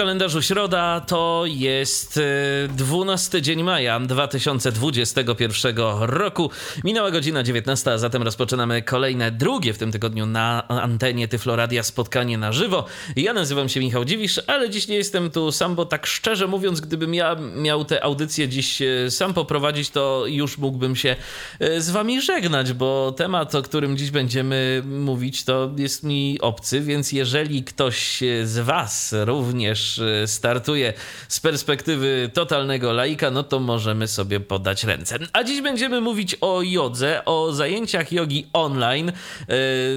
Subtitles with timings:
[0.00, 2.20] Kalendarzu środa to jest
[2.68, 6.50] 12 e, dzień maja 2021 roku.
[6.84, 12.38] Minęła godzina 19, a zatem rozpoczynamy kolejne, drugie w tym tygodniu na antenie Tyfloradia spotkanie
[12.38, 12.84] na żywo.
[13.16, 16.80] Ja nazywam się Michał Dziwisz, ale dziś nie jestem tu sam, bo tak szczerze mówiąc,
[16.80, 21.16] gdybym ja miał tę audycję dziś e, sam poprowadzić, to już mógłbym się
[21.58, 26.80] e, z wami żegnać, bo temat, o którym dziś będziemy mówić, to jest mi obcy,
[26.80, 30.92] więc jeżeli ktoś z was również Y, startuje
[31.28, 35.18] z perspektywy totalnego laika, no to możemy sobie podać ręce.
[35.32, 39.12] A dziś będziemy mówić o jodze, o zajęciach jogi online,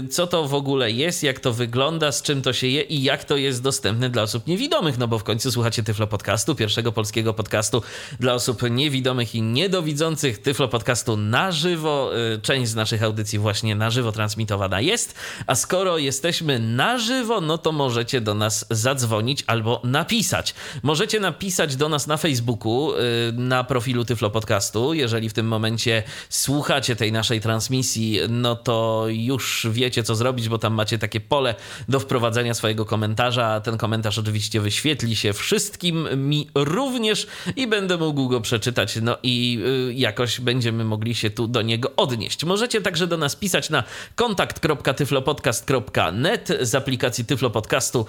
[0.01, 3.03] y, co to w ogóle jest, jak to wygląda, z czym to się je i
[3.03, 6.91] jak to jest dostępne dla osób niewidomych, no bo w końcu słuchacie Tyflo Podcastu, pierwszego
[6.91, 7.81] polskiego podcastu
[8.19, 12.11] dla osób niewidomych i niedowidzących, Tyflo Podcastu na żywo.
[12.35, 15.15] Y, część z naszych audycji właśnie na żywo transmitowana jest,
[15.47, 20.55] a skoro jesteśmy na żywo, no to możecie do nas zadzwonić albo napisać.
[20.83, 22.97] Możecie napisać do nas na Facebooku, y,
[23.33, 24.93] na profilu Tyflo Podcastu.
[24.93, 30.57] Jeżeli w tym momencie słuchacie tej naszej transmisji, no to już wiecie, co zrobić, bo
[30.57, 31.55] tam macie takie pole
[31.89, 33.61] do wprowadzenia swojego komentarza.
[33.61, 38.99] Ten komentarz oczywiście wyświetli się wszystkim, mi również i będę mógł go przeczytać.
[39.01, 42.45] No i y, jakoś będziemy mogli się tu do niego odnieść.
[42.45, 43.83] Możecie także do nas pisać na
[44.15, 48.05] kontakt.tyflopodcast.net z aplikacji Tyflo Podcastu,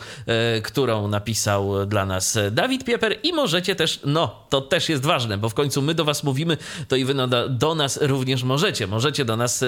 [0.58, 5.38] y, którą napisał dla nas Dawid Pieper i możecie też, no to też jest ważne,
[5.38, 6.56] bo w końcu my do was mówimy,
[6.88, 7.14] to i wy
[7.48, 8.86] do nas również możecie.
[8.86, 9.66] Możecie do nas e,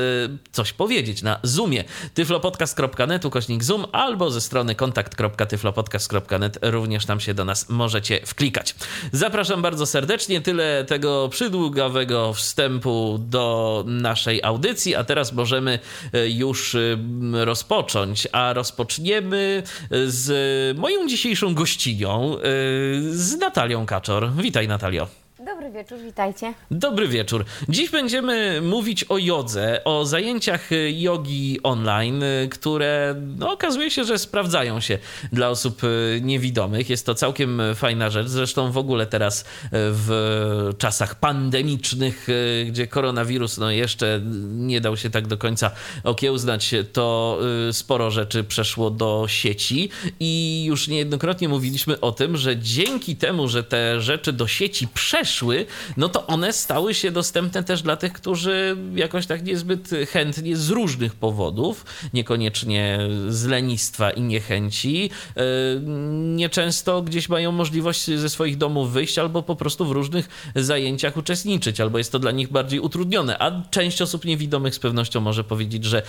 [0.53, 7.45] coś powiedzieć na Zoomie tyflopodcast.net ukośnik Zoom albo ze strony kontakt.tyflopodcast.net również tam się do
[7.45, 8.75] nas możecie wklikać.
[9.13, 10.41] Zapraszam bardzo serdecznie.
[10.41, 15.79] Tyle tego przydługawego wstępu do naszej audycji, a teraz możemy
[16.13, 16.99] e, już e,
[17.33, 19.63] rozpocząć, a rozpoczniemy
[20.07, 24.33] z moją dzisiejszą gościną Y, z Natalią Kaczor.
[24.33, 25.26] Witaj Natalio.
[25.47, 26.55] Dobry wieczór, witajcie.
[26.71, 27.45] Dobry wieczór.
[27.69, 34.81] Dziś będziemy mówić o jodze, o zajęciach jogi online, które no, okazuje się, że sprawdzają
[34.81, 34.99] się
[35.33, 35.83] dla osób
[36.21, 36.91] niewidomych.
[36.91, 38.27] Jest to całkiem fajna rzecz.
[38.27, 42.27] Zresztą w ogóle teraz w czasach pandemicznych,
[42.67, 44.21] gdzie koronawirus no, jeszcze
[44.51, 45.71] nie dał się tak do końca
[46.05, 47.39] okiełznać, to
[47.73, 49.89] sporo rzeczy przeszło do sieci
[50.21, 55.36] i już niejednokrotnie mówiliśmy o tym, że dzięki temu, że te rzeczy do sieci przeszły,
[55.97, 60.71] no to one stały się dostępne też dla tych, którzy jakoś tak niezbyt chętnie z
[60.71, 62.99] różnych powodów, niekoniecznie
[63.29, 65.43] z lenistwa i niechęci, e,
[66.17, 71.81] nieczęsto gdzieś mają możliwość ze swoich domów wyjść albo po prostu w różnych zajęciach uczestniczyć,
[71.81, 73.39] albo jest to dla nich bardziej utrudnione.
[73.39, 76.03] A część osób niewidomych z pewnością może powiedzieć, że e,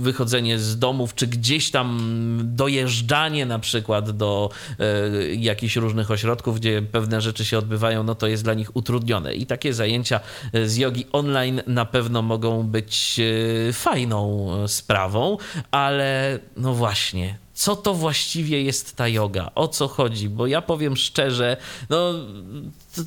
[0.00, 2.00] wychodzenie z domów, czy gdzieś tam
[2.42, 8.26] dojeżdżanie na przykład do e, jakichś różnych ośrodków, gdzie pewne rzeczy się odbywają, no to
[8.26, 9.34] jest dla nich utrudnione.
[9.34, 10.20] I takie zajęcia
[10.52, 13.20] e, z jogi online na pewno mogą być
[13.68, 15.36] e, fajną e, sprawą,
[15.70, 20.96] ale no właśnie, co to właściwie jest ta yoga, o co chodzi, bo ja powiem
[20.96, 21.56] szczerze,
[21.90, 22.14] no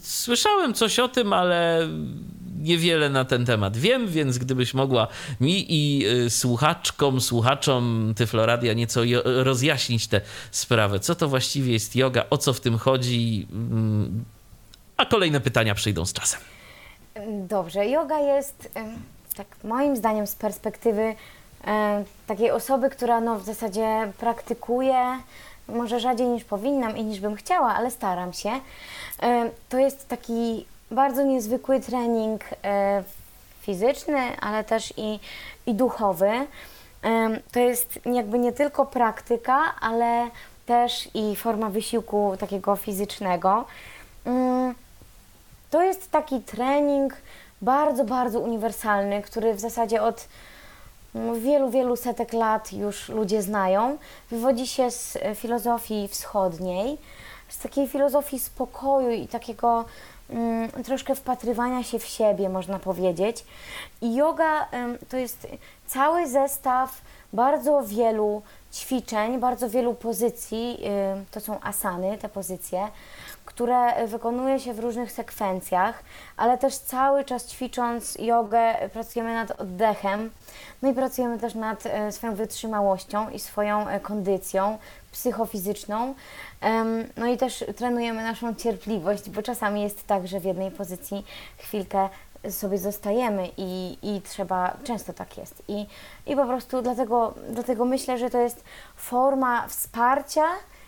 [0.03, 1.89] słyszałem coś o tym, ale
[2.57, 5.07] niewiele na ten temat wiem, więc gdybyś mogła
[5.39, 10.21] mi i słuchaczkom, słuchaczom Tyfloradia nieco rozjaśnić tę
[10.51, 14.25] sprawę, co to właściwie jest yoga, o co w tym chodzi, mm,
[15.03, 16.39] a kolejne pytania przyjdą z czasem.
[17.27, 18.69] Dobrze, yoga jest,
[19.37, 21.15] tak moim zdaniem, z perspektywy
[22.27, 25.19] takiej osoby, która no, w zasadzie praktykuje,
[25.67, 28.49] może rzadziej niż powinnam i niż bym chciała, ale staram się.
[29.69, 33.03] To jest taki bardzo niezwykły trening e,
[33.61, 35.19] fizyczny, ale też i,
[35.65, 36.31] i duchowy.
[37.51, 40.29] To jest jakby nie tylko praktyka, ale
[40.65, 43.65] też i forma wysiłku takiego fizycznego.
[45.73, 47.13] Mm, to jest taki trening
[47.61, 50.27] bardzo, bardzo uniwersalny, który w zasadzie od
[51.13, 53.97] no, wielu, wielu setek lat już ludzie znają.
[54.31, 56.97] Wywodzi się z filozofii wschodniej,
[57.49, 59.85] z takiej filozofii spokoju i takiego
[60.29, 63.45] mm, troszkę wpatrywania się w siebie, można powiedzieć.
[64.01, 64.67] I yoga
[65.09, 65.47] to jest
[65.87, 67.01] cały zestaw
[67.33, 68.41] bardzo wielu
[68.73, 70.77] ćwiczeń, bardzo wielu pozycji,
[71.21, 72.87] y, to są asany, te pozycje,
[73.53, 76.03] które wykonuje się w różnych sekwencjach,
[76.37, 80.31] ale też cały czas ćwicząc jogę pracujemy nad oddechem,
[80.81, 84.77] no i pracujemy też nad e, swoją wytrzymałością i swoją e, kondycją
[85.11, 86.15] psychofizyczną.
[87.17, 91.25] No i też trenujemy naszą cierpliwość, bo czasami jest tak, że w jednej pozycji
[91.57, 92.09] chwilkę
[92.49, 95.63] sobie zostajemy i, i trzeba, często tak jest.
[95.67, 95.85] I,
[96.25, 98.63] i po prostu dlatego, dlatego myślę, że to jest
[98.95, 100.43] forma wsparcia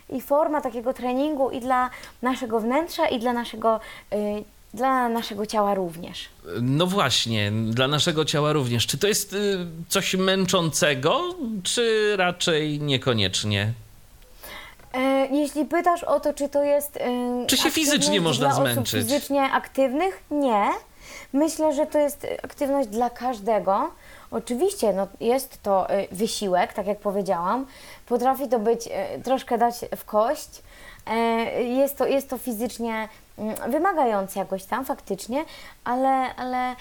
[0.09, 1.89] i forma takiego treningu i dla
[2.21, 3.79] naszego wnętrza, i dla naszego,
[4.13, 4.43] y,
[4.73, 6.29] dla naszego ciała również.
[6.61, 8.87] No właśnie, dla naszego ciała również.
[8.87, 9.57] Czy to jest y,
[9.89, 11.21] coś męczącego,
[11.63, 13.73] czy raczej niekoniecznie?
[14.93, 16.97] E, Jeśli pytasz o to, czy to jest.
[16.97, 18.95] e, Czy się fizycznie można dla zmęczyć?
[18.95, 20.23] Osób fizycznie aktywnych?
[20.31, 20.65] Nie.
[21.33, 23.91] Myślę, że to jest aktywność dla każdego.
[24.35, 27.65] Oczywiście no, jest to e, wysiłek, tak jak powiedziałam.
[28.05, 30.61] Potrafi to być e, troszkę dać w kość.
[31.07, 31.13] E,
[31.63, 35.45] Jest to, jest to fizycznie mm, wymagające jakoś tam faktycznie,
[35.83, 36.75] ale, ale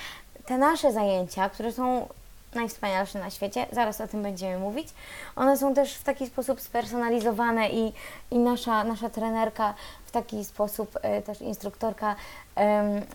[0.46, 2.08] te nasze zajęcia, które są
[2.54, 4.88] najwspanialsze na świecie, zaraz o tym będziemy mówić.
[5.36, 7.92] One są też w taki sposób spersonalizowane i,
[8.30, 9.74] i nasza, nasza trenerka
[10.06, 12.16] w taki sposób, też instruktorka,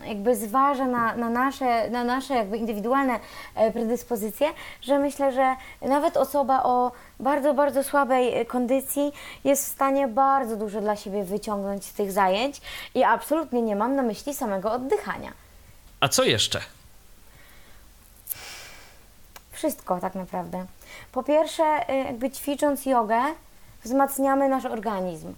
[0.06, 3.20] jakby zważa na, na, nasze, na nasze jakby indywidualne
[3.56, 4.48] e, predyspozycje,
[4.82, 9.12] że myślę, że nawet osoba o bardzo, bardzo słabej e, kondycji
[9.44, 12.62] jest w stanie bardzo dużo dla siebie wyciągnąć z tych zajęć
[12.96, 15.32] i absolutnie nie mam na myśli samego oddychania.
[16.00, 16.62] A co jeszcze?
[19.52, 20.66] Wszystko tak naprawdę.
[21.12, 23.22] Po pierwsze, y, jakby ćwicząc jogę,
[23.84, 25.34] wzmacniamy nasz organizm.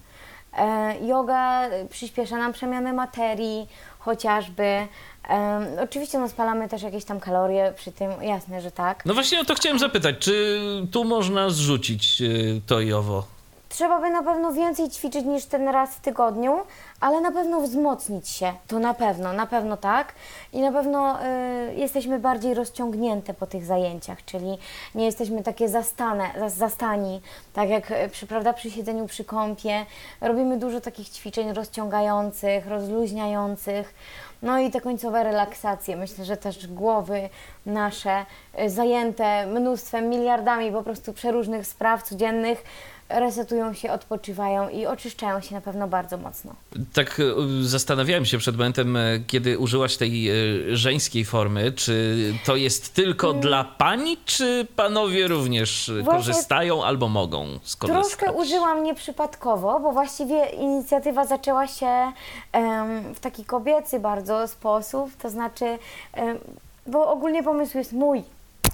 [0.58, 3.68] E, Yoga przyspiesza nam przemianę materii,
[3.98, 4.86] chociażby.
[5.28, 9.06] Em, oczywiście no, spalamy też jakieś tam kalorie przy tym, jasne, że tak.
[9.06, 10.60] No właśnie o to chciałem zapytać, czy
[10.92, 13.31] tu można zrzucić y, to i owo?
[13.72, 16.60] Trzeba by na pewno więcej ćwiczyć niż ten raz w tygodniu,
[17.00, 18.52] ale na pewno wzmocnić się.
[18.66, 20.14] To na pewno, na pewno tak.
[20.52, 24.58] I na pewno y, jesteśmy bardziej rozciągnięte po tych zajęciach, czyli
[24.94, 27.20] nie jesteśmy takie zastane, zas- zastani,
[27.52, 29.86] tak jak y, przy, prawda, przy siedzeniu przy kąpie.
[30.20, 33.94] Robimy dużo takich ćwiczeń rozciągających, rozluźniających.
[34.42, 35.96] No i te końcowe relaksacje.
[35.96, 37.28] Myślę, że też głowy
[37.66, 38.26] nasze
[38.60, 42.64] y, zajęte mnóstwem, miliardami po prostu przeróżnych spraw codziennych
[43.20, 46.54] resetują się, odpoczywają i oczyszczają się na pewno bardzo mocno.
[46.92, 47.34] Tak y,
[47.68, 50.30] zastanawiałem się przed momentem, y, kiedy użyłaś tej
[50.70, 55.90] y, żeńskiej formy, czy to jest tylko dla pani, czy panowie również.
[55.94, 58.06] Właśnie- korzystają albo mogą skorzystać?
[58.06, 62.12] Troszkę użyłam nieprzypadkowo, bo właściwie inicjatywa zaczęła się
[62.52, 65.78] em, w taki kobiecy bardzo sposób, to znaczy,
[66.12, 66.38] em,
[66.86, 68.22] bo ogólnie pomysł jest mój.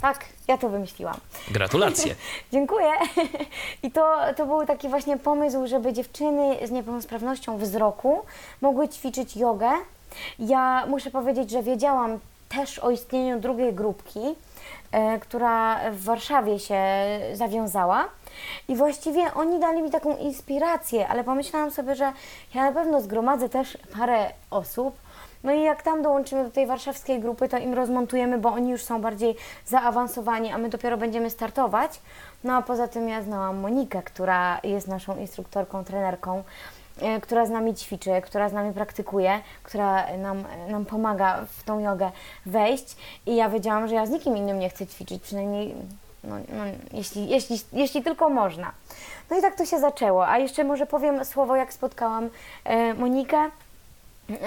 [0.02, 1.16] Tak, ja to wymyśliłam.
[1.50, 2.14] Gratulacje.
[2.52, 2.92] Dziękuję.
[3.82, 8.20] I to, to był taki właśnie pomysł, żeby dziewczyny z niepełnosprawnością wzroku
[8.60, 9.70] mogły ćwiczyć jogę.
[10.38, 12.18] Ja muszę powiedzieć, że wiedziałam
[12.48, 14.20] też o istnieniu drugiej grupki,
[14.92, 16.80] e, która w Warszawie się
[17.34, 18.08] zawiązała.
[18.68, 22.12] I właściwie oni dali mi taką inspirację, ale pomyślałam sobie, że
[22.54, 24.96] ja na pewno zgromadzę też parę osób,
[25.44, 28.82] no i jak tam dołączymy do tej warszawskiej grupy, to im rozmontujemy, bo oni już
[28.82, 29.36] są bardziej
[29.66, 32.00] zaawansowani, a my dopiero będziemy startować.
[32.44, 36.42] No a poza tym ja znałam Monikę, która jest naszą instruktorką, trenerką,
[37.02, 41.78] e, która z nami ćwiczy, która z nami praktykuje, która nam, nam pomaga w tą
[41.78, 42.10] jogę
[42.46, 42.96] wejść
[43.26, 45.74] i ja wiedziałam, że ja z nikim innym nie chcę ćwiczyć, przynajmniej
[46.24, 48.72] no, no, jeśli, jeśli, jeśli tylko można.
[49.30, 50.28] No i tak to się zaczęło.
[50.28, 52.30] A jeszcze może powiem słowo, jak spotkałam
[52.64, 53.50] e, Monikę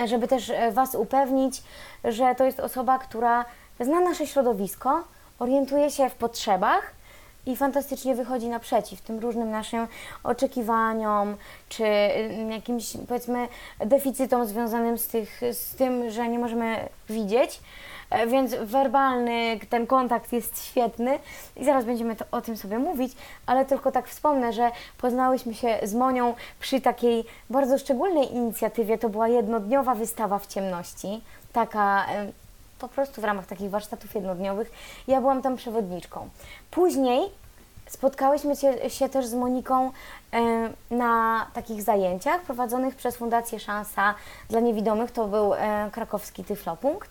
[0.05, 1.63] żeby też e, Was upewnić,
[2.03, 3.45] że to jest osoba, która
[3.79, 5.03] zna nasze środowisko,
[5.39, 6.93] orientuje się w potrzebach
[7.45, 9.87] i fantastycznie wychodzi naprzeciw tym różnym naszym
[10.23, 11.35] oczekiwaniom,
[11.69, 13.47] czy y, jakimś powiedzmy
[13.79, 17.59] deficytom związanym z, tych, z tym, że nie możemy widzieć.
[18.09, 21.19] E, Więc werbalny ten kontakt jest świetny
[21.57, 23.13] i zaraz będziemy to, o tym sobie mówić,
[23.45, 28.97] ale tylko tak wspomnę, że poznałyśmy się z Monią przy takiej bardzo szczególnej inicjatywie.
[28.97, 31.21] To była jednodniowa wystawa w ciemności,
[31.53, 32.05] taka
[32.81, 34.71] po prostu w ramach takich warsztatów jednodniowych.
[35.07, 36.29] Ja byłam tam przewodniczką.
[36.71, 37.29] Później
[37.89, 39.91] spotkałyśmy się, się też z Moniką
[40.33, 40.39] e,
[40.91, 44.15] na takich zajęciach prowadzonych przez Fundację Szansa
[44.49, 45.11] dla Niewidomych.
[45.11, 47.09] To był e, krakowski Tyflopunkt.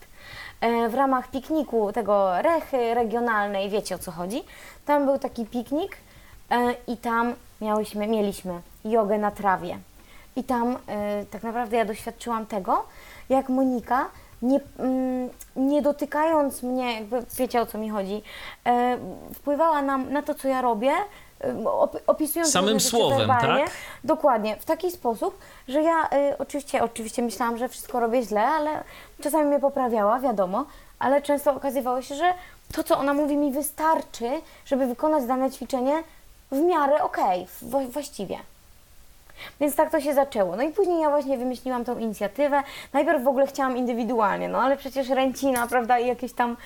[0.61, 4.43] E, w ramach pikniku tego rechy regionalnej, wiecie o co chodzi.
[4.87, 5.97] Tam był taki piknik
[6.87, 9.79] i tam miałyśmy, mieliśmy jogę na trawie.
[10.37, 10.77] I tam
[11.31, 12.85] tak naprawdę ja doświadczyłam tego,
[13.29, 14.09] jak Monika
[14.43, 18.23] nie, mm, nie dotykając mnie, jakby wiecie o co mi chodzi,
[18.67, 18.99] e,
[19.35, 20.93] wpływała na, na to, co ja robię,
[21.45, 23.65] e, op, opisując Samym słowem, werbalnie.
[23.65, 23.73] tak?
[24.05, 28.85] Dokładnie, w taki sposób, że ja e, oczywiście, oczywiście myślałam, że wszystko robię źle, ale
[29.23, 30.65] czasami mnie poprawiała, wiadomo,
[30.99, 32.35] ale często okazywało się, że
[32.73, 34.31] to, co ona mówi, mi wystarczy,
[34.67, 36.03] żeby wykonać dane ćwiczenie
[36.53, 38.39] w miarę okej, w- właściwie.
[39.61, 40.57] Więc tak to się zaczęło.
[40.57, 42.63] No i później ja właśnie wymyśliłam tą inicjatywę.
[42.93, 46.57] Najpierw w ogóle chciałam indywidualnie, no ale przecież ręcina, prawda, i jakieś tam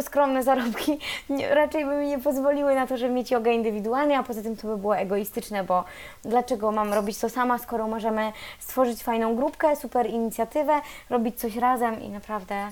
[0.00, 0.98] skromne zarobki
[1.30, 4.56] nie, raczej by mi nie pozwoliły na to, żeby mieć jogę indywidualnie, a poza tym
[4.56, 5.84] to by było egoistyczne, bo
[6.24, 12.02] dlaczego mam robić to sama, skoro możemy stworzyć fajną grupkę, super inicjatywę, robić coś razem
[12.02, 12.68] i naprawdę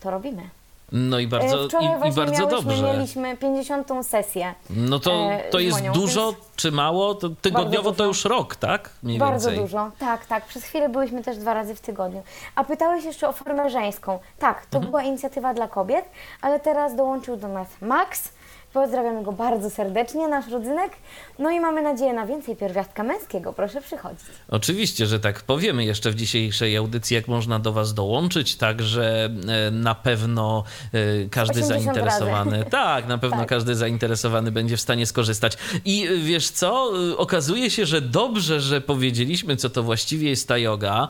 [0.00, 0.61] to robimy.
[0.92, 2.82] No i bardzo, E, Wczoraj i, i bardzo miałyśmy, dobrze.
[2.82, 3.88] mieliśmy 50.
[4.02, 4.54] sesję.
[4.70, 7.14] No to, e, to jest Monią, dużo więc- czy mało?
[7.14, 8.90] To tygodniowo to już rok, tak?
[9.02, 9.64] Mniej Bardzo więcej.
[9.64, 10.46] dużo, tak, tak.
[10.46, 12.22] Przez chwilę byliśmy też dwa razy w tygodniu.
[12.54, 14.18] A pytałeś jeszcze o formę żeńską.
[14.38, 14.90] Tak, to Mhm.
[14.90, 16.04] była inicjatywa dla kobiet,
[16.40, 18.32] ale teraz dołączył do nas Max.
[18.72, 20.92] Pozdrawiamy go bardzo serdecznie, nasz rodzynek.
[21.38, 23.52] No i mamy nadzieję na więcej pierwiastka męskiego.
[23.52, 24.26] Proszę przychodzić.
[24.48, 29.70] Oczywiście, że tak powiemy jeszcze w dzisiejszej audycji, jak można do Was dołączyć, także e,
[29.70, 33.48] na pewno e, każdy 80 zainteresowany, tak, na pewno Tak.
[33.48, 35.58] każdy zainteresowany będzie w stanie skorzystać.
[35.84, 40.58] I e, wiesz co, okazuje się, że dobrze, że powiedzieliśmy, co to właściwie jest ta
[40.58, 41.08] yoga,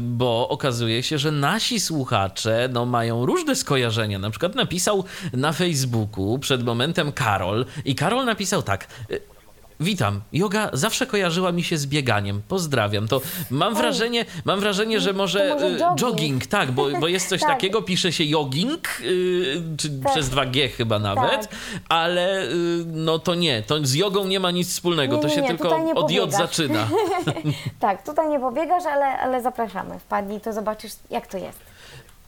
[0.00, 4.18] bo okazuje się, że nasi słuchacze no, mają różne skojarzenia.
[4.18, 8.86] Na przykład napisał na Facebooku przed momentem Karol i Karol napisał tak.
[9.10, 9.32] e,
[9.80, 10.20] Witam.
[10.32, 12.42] Yoga zawsze kojarzyła mi się z bieganiem.
[12.48, 13.08] Pozdrawiam.
[13.08, 15.98] To mam wrażenie, mam wrażenie, że może, może y, jogging.
[16.00, 17.50] jogging, tak, bo, bo jest coś Tak.
[17.50, 20.12] takiego, pisze się jogging, y, czy Tak.
[20.12, 21.50] przez 2G chyba nawet, Tak.
[21.88, 25.42] ale y, no to nie, to z jogą nie ma nic wspólnego, Nie, to się
[25.42, 26.88] nie, tylko nie od J zaczyna.
[27.80, 29.98] Tak, tutaj nie pobiegasz, ale, ale zapraszamy.
[29.98, 31.71] Wpadnij, to zobaczysz, jak to jest.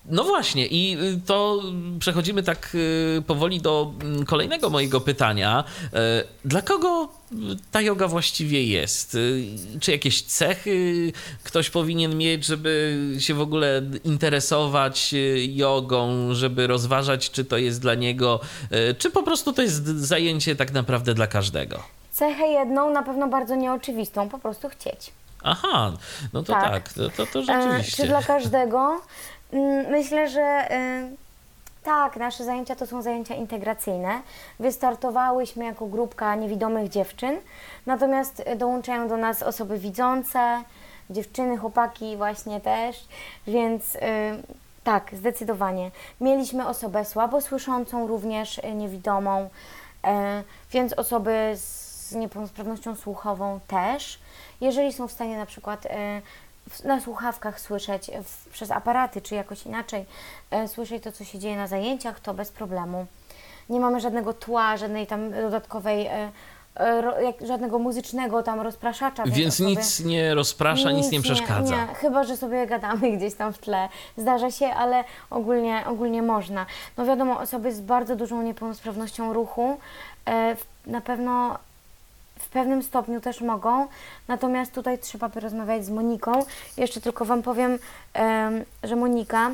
[0.06, 1.62] No właśnie, i y, to
[1.99, 5.64] przechodzimy tak y, powoli do mm, kolejnego mojego pytania.
[5.84, 5.88] Y,
[6.44, 7.08] Dla kogo
[7.70, 9.16] ta yoga właściwie jest?
[9.80, 11.12] Czy jakieś cechy
[11.44, 15.14] ktoś powinien mieć, żeby się w ogóle interesować
[15.49, 18.40] jogą, żeby rozważać, czy to jest dla niego,
[18.99, 21.82] czy po prostu to jest zajęcie tak naprawdę dla każdego?
[22.12, 25.12] Cechę jedną, na pewno bardzo nieoczywistą, po prostu chcieć.
[25.42, 25.92] Aha,
[26.32, 26.92] no to tak, Tak.
[26.92, 28.02] to, to, to E, rzeczywiście.
[28.02, 29.00] Czy dla każdego?
[29.54, 31.11] Mm, Myślę, że e,
[31.82, 34.20] tak, nasze zajęcia to są zajęcia integracyjne.
[34.61, 37.37] Wystartowałyśmy jako grupka niewidomych dziewczyn,
[37.87, 40.62] natomiast e, dołączają do nas osoby widzące,
[41.11, 43.04] dziewczyny, chłopaki właśnie też,
[43.46, 43.99] więc e,
[44.84, 45.90] tak, zdecydowanie.
[46.20, 49.49] Mieliśmy osobę słabosłyszącą, również niewidomą,
[50.70, 54.18] więc osoby z niepełnosprawnością słuchową też.
[54.61, 55.87] Jeżeli są w stanie na przykład
[56.85, 60.04] na słuchawkach słyszeć w, przez aparaty, czy jakoś inaczej
[60.50, 63.06] e, słyszeć to, co się dzieje na zajęciach, to bez problemu.
[63.68, 66.30] Nie mamy żadnego tła, żadnej tam dodatkowej, e,
[66.76, 69.23] e, ro, jak, żadnego muzycznego tam rozpraszacza.
[69.26, 71.76] Więc nic nie rozprasza, nic, nie przeszkadza.
[71.76, 73.88] Nie, chyba, że sobie gadamy gdzieś tam w tle.
[74.16, 76.66] Zdarza się, ale ogólnie, ogólnie można.
[76.97, 79.78] No wiadomo, osoby z bardzo dużą niepełnosprawnością ruchu
[80.28, 80.56] e,
[80.87, 81.59] na pewno
[82.54, 83.87] pewnym stopniu też mogą,
[84.28, 86.32] natomiast tutaj trzeba porozmawiać z Moniką.
[86.76, 87.78] Jeszcze tylko Wam powiem,
[88.12, 89.50] em, że Monika,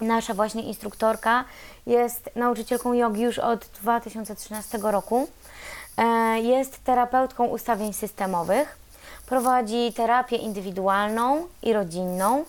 [0.00, 1.44] nasza właśnie instruktorka,
[1.86, 5.28] jest nauczycielką jogi już od 2013 roku.
[5.96, 6.04] E,
[6.40, 8.78] Jest terapeutką ustawień systemowych,
[9.26, 12.44] prowadzi terapię indywidualną i rodzinną,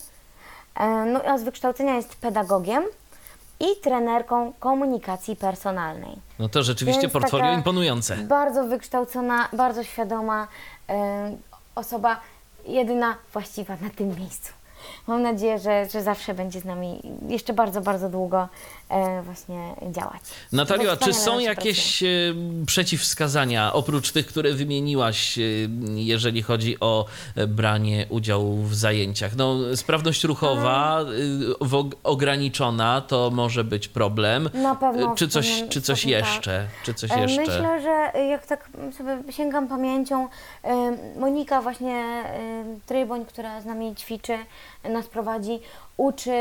[0.80, 2.84] E, no z wykształcenia jest pedagogiem
[3.60, 6.16] i trenerką komunikacji personalnej.
[6.40, 8.16] No to rzeczywiście Więc portfolio imponujące.
[8.18, 10.48] Bardzo wykształcona, bardzo świadoma
[11.76, 12.20] osoba,
[12.68, 14.54] jedyna właściwa na tym miejscu.
[15.08, 18.48] Mam nadzieję, że, że zawsze będzie z nami jeszcze bardzo, bardzo długo
[19.24, 20.22] właśnie działać.
[20.52, 22.08] Natalio, czy są jakieś e,
[22.66, 25.42] przeciwwskazania, oprócz tych, które wymieniłaś, e,
[25.96, 27.06] jeżeli chodzi o
[27.36, 29.36] e, branie udziału w zajęciach?
[29.36, 31.06] No, sprawność ruchowa e,
[32.04, 34.50] ograniczona to może być problem.
[34.54, 36.12] Na pewno E, Czy coś, pewnym czy coś tak.
[36.12, 36.68] jeszcze?
[36.84, 37.42] Czy coś E, jeszcze?
[37.42, 40.28] Myślę, że jak tak sobie sięgam pamięcią,
[40.64, 44.38] e, Monika właśnie e, Tryboń, która z nami ćwiczy,
[44.84, 45.60] e, nas prowadzi,
[45.98, 46.32] uczy,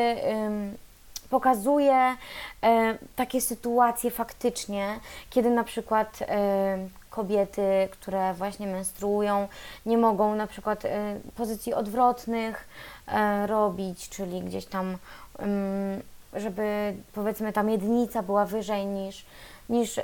[1.31, 2.17] pokazuje
[2.63, 9.49] e, takie sytuacje faktycznie, kiedy na przykład e, kobiety, które właśnie menstruują,
[9.87, 12.69] nie mogą na przykład e, pozycji odwrotnych
[13.09, 14.97] e, robić, czyli gdzieś tam,
[15.39, 16.03] em,
[16.35, 19.25] żeby powiedzmy ta miednica była wyżej niż,
[19.69, 20.03] niż y,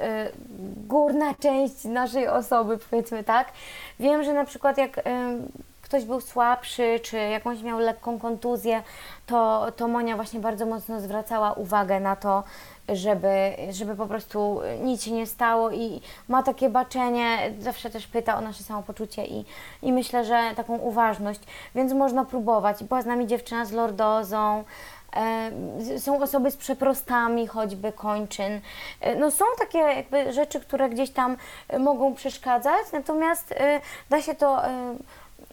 [0.87, 3.53] górna część naszej osoby, powiedzmy tak.
[4.01, 5.03] Wiem, że na przykład jak y,
[5.95, 8.83] ktoś był słabszy, czy jakąś miał lekką kontuzję,
[9.27, 12.43] to, to Monia właśnie bardzo mocno zwracała uwagę na to,
[12.89, 18.37] żeby, żeby po prostu nic się nie stało i ma takie baczenie, zawsze też pyta
[18.37, 19.45] o nasze samopoczucie i,
[19.83, 21.41] i myślę, że taką uważność,
[21.75, 22.85] więc można próbować.
[22.85, 24.65] Była z nami dziewczyna z lordozą,
[25.17, 28.61] e, są osoby z przeprostami, choćby kończyn.
[29.01, 31.37] E, No są takie jakby rzeczy, które gdzieś tam
[31.79, 34.63] mogą przeszkadzać, natomiast e, da się to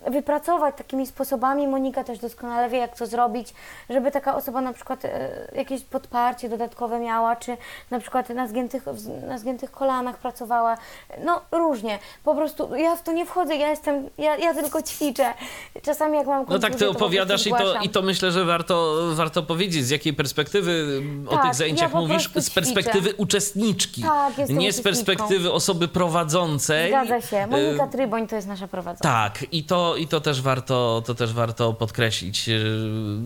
[0.07, 1.67] wypracować takimi sposobami.
[1.67, 3.53] Monika też doskonale wie, jak to zrobić,
[3.89, 7.57] żeby taka osoba na przykład e, jakieś podparcie dodatkowe miała, czy
[7.91, 8.83] na przykład na zgiętych,
[9.27, 10.77] na zgiętych kolanach pracowała.
[11.25, 11.99] No różnie.
[12.23, 15.33] Po prostu ja w to nie wchodzę, ja jestem, ja, ja tylko ćwiczę.
[15.81, 18.45] Czasami jak mam No tak, kontuzję, ty to opowiadasz i to, i to myślę, że
[18.45, 23.09] warto, warto powiedzieć, z jakiej perspektywy mm, o Tak, tych zajęciach ja mówisz, z perspektywy
[23.09, 23.15] ćwiczę.
[23.23, 26.89] uczestniczki, Tak, nie z perspektywy osoby prowadzącej.
[26.89, 27.47] Zgadza się.
[27.47, 29.03] Monika Y, Tryboń to jest nasza prowadząca.
[29.09, 32.47] Tak, i to, i to, też warto, to też warto podkreślić.
[32.47, 32.57] Yy,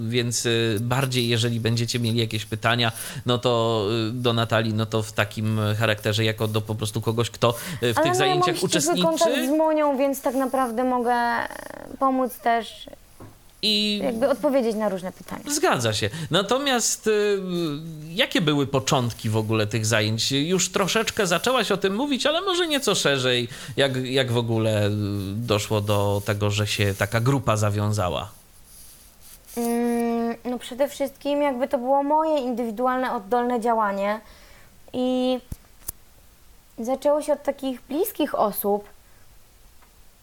[0.07, 2.91] Więc yy, bardziej, jeżeli będziecie mieli jakieś pytania,
[3.25, 7.29] no to yy, do Natalii, no to w takim charakterze, jako do po prostu kogoś,
[7.29, 9.57] kto w Ale tych no, zajęciach ja mam ścisły kontakt z uczestniczy.
[9.57, 11.15] Monią, więc tak naprawdę mogę
[11.99, 12.89] pomóc też
[13.61, 15.43] I jakby odpowiedzieć na różne pytania.
[15.47, 16.09] Zgadza się.
[16.31, 17.39] Natomiast y,
[18.09, 20.31] jakie były początki w ogóle tych zajęć?
[20.31, 23.47] Już troszeczkę zaczęłaś o tym mówić, ale może nieco szerzej.
[23.77, 24.91] Jak, jak w ogóle y,
[25.35, 28.29] doszło do tego, że się taka grupa zawiązała?
[29.57, 34.19] Mm, No przede wszystkim jakby to było moje indywidualne, oddolne działanie
[34.93, 35.39] i
[36.79, 38.94] zaczęło się od takich bliskich osób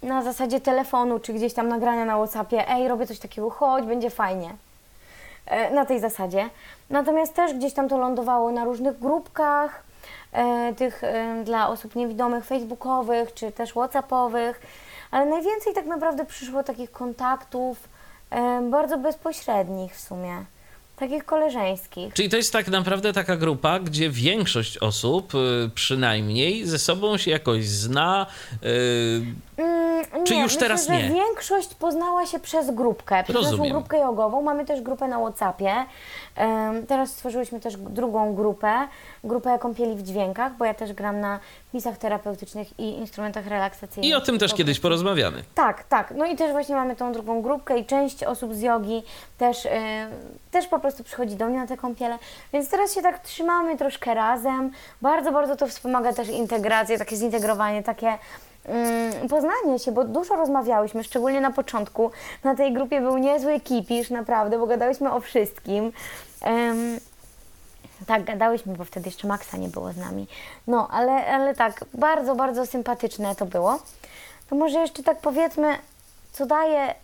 [0.02, 4.10] na zasadzie telefonu czy gdzieś tam nagrania na Whatsappie, ej, robię coś takiego, chodź, będzie
[4.10, 4.54] fajnie.
[5.46, 6.50] E, Na tej zasadzie.
[6.90, 9.82] Natomiast też gdzieś tam to lądowało na różnych grupkach,
[10.32, 14.60] e, tych e, dla osób niewidomych, facebookowych czy też whatsappowych,
[15.10, 17.76] ale najwięcej tak naprawdę przyszło takich kontaktów
[18.70, 20.44] bardzo bezpośrednich w sumie,
[21.02, 22.14] takich koleżeńskich.
[22.14, 27.30] Czyli to jest tak naprawdę taka grupa, gdzie większość osób y, przynajmniej ze sobą się
[27.30, 28.26] jakoś zna.
[28.64, 29.22] y,
[29.56, 31.10] Mm, Czy nie, już myślę, teraz nie?
[31.10, 33.58] większość poznała się przez grupkę, przez Rozumiem.
[33.60, 34.42] naszą grupkę jogową.
[34.42, 35.74] Mamy też grupę na Whatsappie.
[36.88, 38.88] Teraz stworzyłyśmy też drugą grupę,
[39.24, 41.40] grupę kąpieli w dźwiękach, bo ja też gram na
[41.72, 44.10] pisach terapeutycznych i instrumentach relaksacyjnych.
[44.10, 45.42] I o tym też kiedyś porozmawiamy.
[45.54, 46.12] tak, tak.
[46.16, 49.02] No i też właśnie mamy tą drugą grupkę i część osób z jogi
[49.38, 49.70] też, y,
[50.50, 52.18] też po prostu przychodzi do mnie na te kąpiele.
[52.52, 54.70] Więc teraz się tak trzymamy troszkę razem.
[55.02, 58.18] Bardzo, bardzo to wspomaga też integrację, takie zintegrowanie, takie
[58.64, 62.10] mm, poznanie się, bo dużo rozmawiałyśmy, szczególnie na początku.
[62.44, 65.92] Na tej grupie był niezły kipisz, naprawdę, bo gadałyśmy o wszystkim.
[68.06, 70.26] Tak, gadałyśmy, bo wtedy jeszcze Maxa nie było z nami.
[70.66, 73.78] No, ale, ale tak, bardzo, bardzo sympatyczne to było.
[74.50, 75.78] To może jeszcze tak powiedzmy,
[76.32, 76.94] co daje e,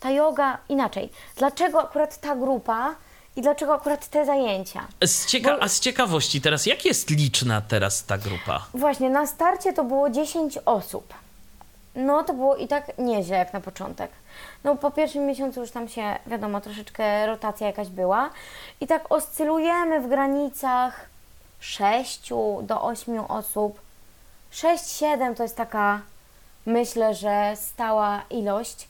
[0.00, 1.10] ta yoga inaczej.
[1.36, 2.94] Dlaczego akurat ta grupa
[3.36, 4.86] i dlaczego akurat te zajęcia?
[5.04, 8.66] Z cieka- Bo- a z ciekawości teraz, jak jest liczna teraz ta grupa?
[8.74, 11.14] Właśnie, na starcie to było 10 osób.
[11.94, 14.10] No to było i tak nieźle jak na początek.
[14.64, 18.30] No po pierwszym miesiącu już tam się, wiadomo, troszeczkę rotacja jakaś była.
[18.80, 21.06] I tak oscylujemy w granicach
[21.60, 22.30] 6
[22.62, 23.80] do 8 osób.
[24.52, 26.00] 6-7 to jest taka,
[26.66, 28.88] myślę, że stała ilość.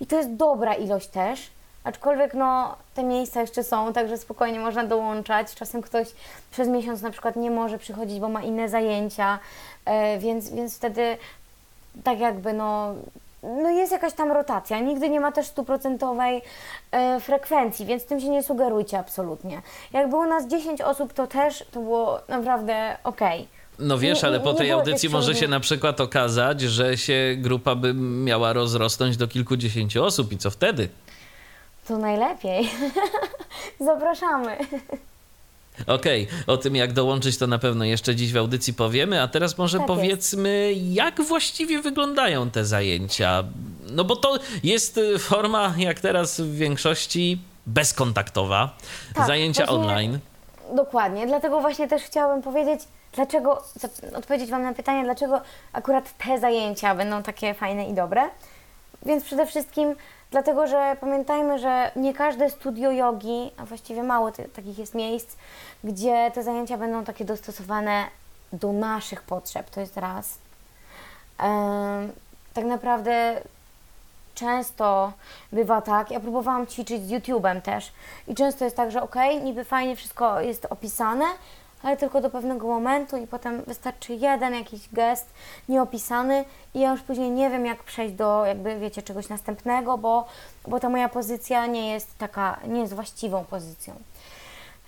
[0.00, 1.50] I to jest dobra ilość też.
[1.84, 5.54] Aczkolwiek no, te miejsca jeszcze są, także spokojnie można dołączać.
[5.54, 6.08] Czasem ktoś
[6.50, 9.38] przez miesiąc na przykład nie może przychodzić, bo ma inne zajęcia,
[9.84, 11.18] e, więc, więc wtedy
[12.04, 12.94] tak jakby no,
[13.42, 14.80] no jest jakaś tam rotacja.
[14.80, 16.42] Nigdy nie ma też stuprocentowej
[16.90, 19.62] e, frekwencji, więc tym się nie sugerujcie absolutnie.
[19.92, 23.48] Jak było nas 10 osób, to też to było naprawdę okej.
[23.78, 27.94] No wiesz, ale po tej audycji może się na przykład okazać, że się grupa by
[27.94, 30.88] miała rozrosnąć do kilkudziesięciu osób i co wtedy?
[31.88, 32.70] To najlepiej.
[33.80, 34.56] Zapraszamy.
[35.86, 39.58] Okej, o tym jak dołączyć to na pewno jeszcze dziś w audycji powiemy, a teraz
[39.58, 40.00] może Tak jest.
[40.00, 43.44] powiedzmy, jak właściwie wyglądają te zajęcia.
[43.90, 48.76] No bo to jest y, forma, jak teraz w większości, bezkontaktowa.
[49.14, 50.18] Tak, zajęcia właśnie- online.
[50.76, 52.80] Dokładnie, dlatego właśnie też chciałabym powiedzieć,
[53.12, 53.62] dlaczego,
[54.16, 55.40] odpowiedzieć Wam na pytanie, dlaczego
[55.72, 58.22] akurat te zajęcia będą takie fajne i dobre.
[59.06, 59.94] Więc przede wszystkim
[60.30, 65.36] dlatego, że pamiętajmy, że nie każde studio jogi, a właściwie mało takich jest miejsc,
[65.84, 68.04] gdzie te zajęcia będą takie dostosowane
[68.52, 69.70] do naszych potrzeb.
[69.70, 70.38] To jest raz.
[72.54, 73.42] Tak naprawdę
[74.34, 75.12] często
[75.52, 77.92] bywa tak, ja próbowałam ćwiczyć z YouTube'em też
[78.28, 81.24] i często jest tak, że okej, niby fajnie wszystko jest opisane,
[81.82, 85.26] ale tylko do pewnego momentu i potem wystarczy jeden jakiś gest
[85.68, 90.26] nieopisany i ja już później nie wiem, jak przejść do jakby, wiecie, czegoś następnego, bo,
[90.68, 93.94] bo ta moja pozycja nie jest taka, nie jest właściwą pozycją.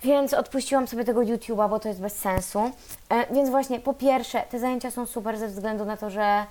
[0.03, 2.71] Więc odpuściłam sobie tego YouTube'a, bo to jest bez sensu.
[3.09, 6.45] E, więc właśnie, po pierwsze, te zajęcia są super ze względu na to, że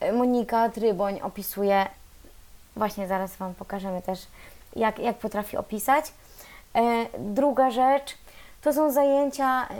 [0.00, 1.86] e, Monika Tryboń opisuje,
[2.76, 4.26] właśnie zaraz Wam pokażemy też,
[4.76, 6.04] jak, jak potrafi opisać.
[6.74, 8.18] E, druga rzecz,
[8.62, 9.74] to są zajęcia e,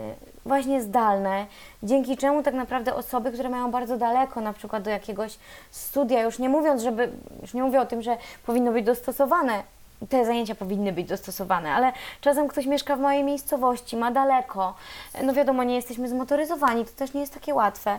[0.47, 1.47] właśnie zdalne,
[1.83, 5.39] dzięki czemu tak naprawdę osoby, które mają bardzo daleko na przykład do jakiegoś
[5.71, 7.13] studia, już nie mówiąc, żeby,
[7.43, 9.63] już nie mówię o tym, że powinno być dostosowane
[10.09, 14.75] te zajęcia powinny być dostosowane, ale czasem ktoś mieszka w mojej miejscowości, ma daleko.
[15.23, 17.99] No wiadomo, nie jesteśmy zmotoryzowani, to też nie jest takie łatwe,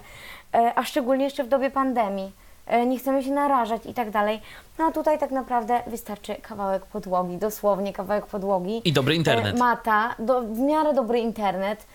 [0.54, 2.32] e, a szczególnie jeszcze w dobie pandemii.
[2.70, 4.42] E, nie chcemy się narażać i tak dalej.
[4.80, 8.82] No a tutaj tak naprawdę wystarczy kawałek podłogi, dosłownie kawałek podłogi.
[8.86, 9.56] I dobry internet.
[9.56, 11.86] E, Mata, do, w miarę dobry internet,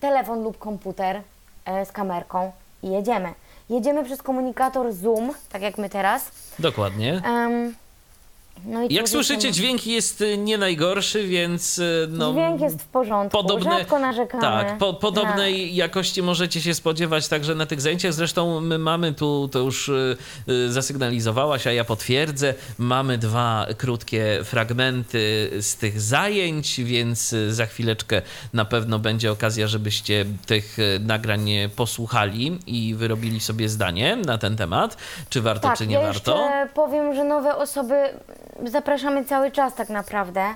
[0.00, 1.22] telefon lub komputer
[1.64, 3.34] e, z kamerką i jedziemy.
[3.70, 6.30] Jedziemy przez komunikator Zoom, tak jak my teraz.
[6.58, 7.22] Dokładnie.
[7.24, 7.74] Em,
[8.64, 13.38] no Jak słyszycie, dźwięk jest y, nie najgorszy, więc y, no, Dźwięk jest w porządku,
[13.38, 14.42] podobne, rzadko narzekamy.
[14.42, 18.12] tak, po, podobnej jakości możecie się spodziewać także na tych zajęciach.
[18.12, 20.16] Zresztą my mamy tu, to już y,
[20.48, 28.22] y, zasygnalizowałaś, a ja potwierdzę, mamy dwa krótkie fragmenty z tych zajęć, więc za chwileczkę
[28.52, 34.96] na pewno będzie okazja, żebyście tych nagrań posłuchali i wyrobili sobie zdanie na ten temat,
[35.28, 36.48] czy warto, tak, czy nie ja warto.
[36.74, 37.94] powiem, że nowe osoby
[38.64, 40.54] zapraszamy cały czas tak naprawdę.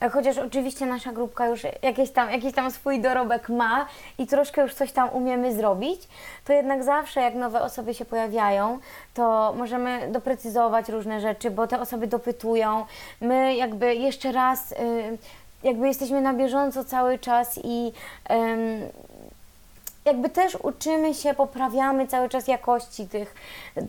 [0.00, 3.86] E, Chociaż oczywiście nasza grupka już jakiś tam, jakiś tam swój dorobek ma
[4.18, 6.08] i troszkę już coś tam umiemy zrobić,
[6.44, 8.78] to jednak zawsze jak nowe osoby się pojawiają,
[9.14, 12.86] to możemy doprecyzować różne rzeczy, bo te osoby dopytują.
[13.20, 14.76] My jakby jeszcze raz, y,
[15.62, 17.92] jakby jesteśmy na bieżąco cały czas i
[20.04, 23.34] jakby też uczymy się, poprawiamy cały czas jakości tych,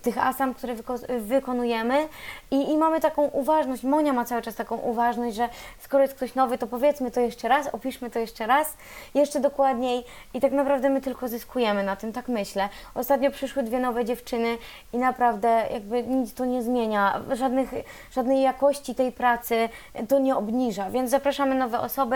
[0.02, 2.08] tych asam, które wyko- wykonujemy.
[2.52, 6.36] I, i mamy taką uważność, Monia ma cały czas taką uważność, że skoro jest ktoś
[6.36, 8.78] nowy, to powiedzmy to jeszcze raz, opiszmy to jeszcze raz,
[9.13, 10.04] jeszcze dokładniej.
[10.34, 12.69] I tak naprawdę my tylko zyskujemy na tym, tak myślę.
[12.95, 14.58] Ostatnio przyszły dwie nowe dziewczyny
[14.93, 17.71] i naprawdę jakby nic to nie zmienia, żadnych,
[18.12, 19.69] żadnej jakości tej pracy
[20.10, 22.15] to nie obniża, więc zapraszamy nowe osoby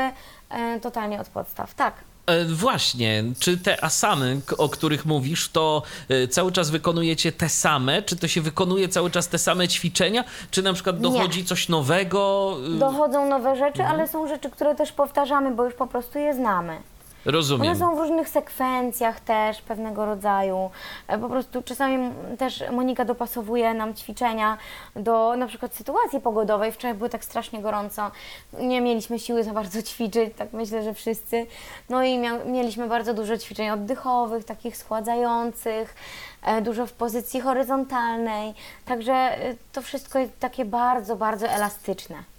[0.49, 2.14] e, totalnie od podstaw, tak.
[2.27, 7.49] E, Właśnie, czy te asamy, k- o których mówisz, to e, cały czas wykonujecie te
[7.49, 8.01] same?
[8.03, 10.23] Czy to się wykonuje cały czas te same ćwiczenia?
[10.51, 11.01] Czy na przykład Nie.
[11.01, 12.51] dochodzi coś nowego?
[12.75, 13.89] E, Dochodzą nowe rzeczy, Mhm.
[13.99, 16.77] ale są rzeczy, które też powtarzamy, bo już po prostu je znamy.
[17.25, 17.67] Rozumiem.
[17.67, 20.69] One są w różnych sekwencjach też pewnego rodzaju.
[21.07, 24.57] E, Po prostu czasami też Monika dopasowuje nam ćwiczenia
[24.95, 26.71] do na przykład sytuacji pogodowej.
[26.71, 28.11] Wczoraj było tak strasznie gorąco,
[28.59, 31.45] nie mieliśmy siły za bardzo ćwiczyć, tak myślę, że wszyscy.
[31.89, 35.95] No i mieliśmy bardzo dużo ćwiczeń oddechowych, takich schładzających,
[36.43, 38.53] e, dużo w pozycji horyzontalnej.
[38.85, 42.34] Także e, to wszystko jest takie bardzo, bardzo elastyczne.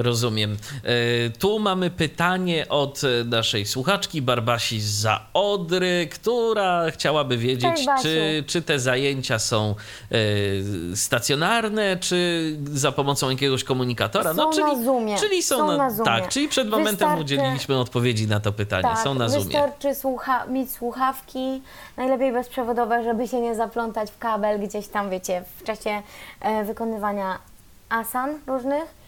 [0.00, 0.56] Rozumiem.
[0.84, 8.44] E, Tu mamy pytanie od e, naszej słuchaczki Barbasi z Zaodry, która chciałaby wiedzieć, czy,
[8.46, 9.74] czy te zajęcia są
[10.12, 10.16] e,
[10.96, 12.40] stacjonarne, czy
[12.72, 14.34] za pomocą jakiegoś komunikatora.
[14.34, 15.16] Są na Zoomie.
[15.18, 16.04] Czyli są, Są na, na Zoomie.
[16.04, 18.82] Tak, czyli przed momentem Wystarczy- udzieliliśmy odpowiedzi na to pytanie.
[18.82, 19.44] Tak, są na Zoomie.
[19.44, 21.62] wystarczy słucha- mieć słuchawki,
[21.96, 26.02] najlepiej bezprzewodowe, żeby się nie zaplątać w kabel gdzieś tam, wiecie, w czasie
[26.66, 27.38] wykonywania
[27.88, 28.99] asan różnych.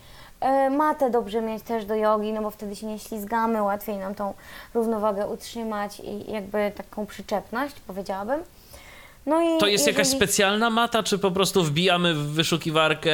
[0.42, 4.14] E, matę dobrze mieć też do jogi, no bo wtedy się nie ślizgamy, łatwiej nam
[4.14, 4.34] tą
[4.74, 8.40] równowagę utrzymać i jakby taką przyczepność, powiedziałabym.
[9.26, 13.10] No i To jest jakaś jeżeli- specjalna mata, czy po prostu wbijamy w wyszukiwarkę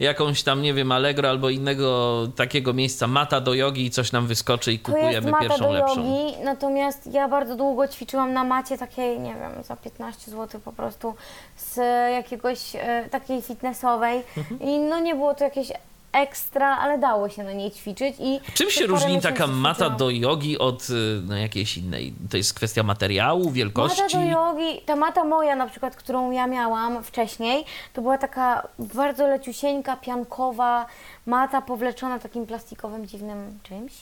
[0.00, 4.26] jakąś tam, nie wiem, Allegro albo innego takiego miejsca mata do jogi i coś nam
[4.26, 5.96] wyskoczy i To kupujemy pierwszą do lepszą.
[5.96, 10.72] jogi, natomiast ja bardzo długo ćwiczyłam na macie takiej, nie wiem, za 15 zł po
[10.72, 11.14] prostu
[11.56, 11.76] z
[12.12, 14.60] jakiegoś e, takiej fitnessowej Mhm.
[14.60, 15.72] i no nie było to jakieś
[16.16, 20.58] ekstra, ale dało się na niej ćwiczyć i Czym się różni taka mata do jogi
[20.58, 22.14] od y, no, jakiejś innej?
[22.30, 24.02] To jest kwestia materiału, wielkości?
[24.02, 28.68] Mata do jogi, ta mata moja na przykład, którą ja miałam wcześniej, to była taka
[28.78, 30.86] bardzo leciusieńka, piankowa
[31.26, 33.92] mata powleczona takim plastikowym, dziwnym czymś.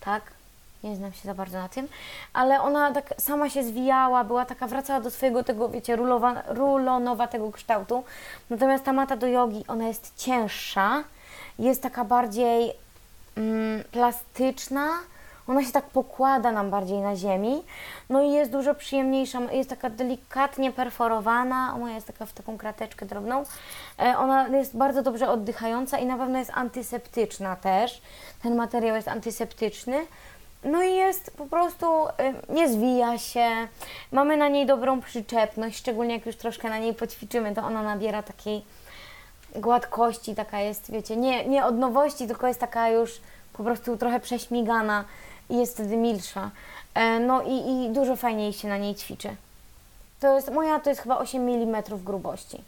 [0.00, 0.22] Tak,
[0.84, 1.88] nie znam się za bardzo na tym,
[2.32, 7.52] ale ona tak sama się zwijała, była taka, wracała do swojego tego, wiecie, rulowa, rulonowatego
[7.52, 8.04] kształtu.
[8.50, 11.04] Natomiast ta mata do jogi, ona jest cięższa,
[11.58, 12.72] jest taka bardziej
[13.36, 14.88] mm, plastyczna,
[15.46, 17.62] ona się tak pokłada nam bardziej na ziemi,
[18.10, 23.06] no i jest dużo przyjemniejsza, jest taka delikatnie perforowana, ona jest taka w taką krateczkę
[23.06, 23.44] drobną,
[23.98, 28.02] E, ona jest bardzo dobrze oddychająca i na pewno jest antyseptyczna też,
[28.42, 30.06] ten materiał jest antyseptyczny,
[30.64, 33.46] no i jest po prostu, y, nie zwija się,
[34.12, 38.22] mamy na niej dobrą przyczepność, szczególnie jak już troszkę na niej poćwiczymy, to ona nabiera
[38.22, 38.64] takiej
[39.56, 43.20] gładkości, taka jest, wiecie, nie, nie od nowości, tylko jest taka już
[43.52, 45.04] po prostu trochę prześmigana
[45.50, 46.50] i jest wtedy milsza.
[46.94, 49.28] E, No i, i dużo fajniej się na niej ćwiczy.
[50.20, 52.58] To jest, moja to jest chyba 8 mm grubości.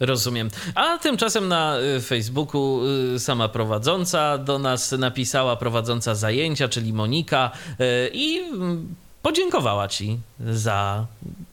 [0.00, 0.50] Rozumiem.
[0.74, 2.80] A tymczasem na y, Facebooku
[3.14, 10.18] y, sama prowadząca do nas napisała, prowadząca zajęcia, czyli Monika, y, i mm, podziękowała Ci
[10.50, 11.06] za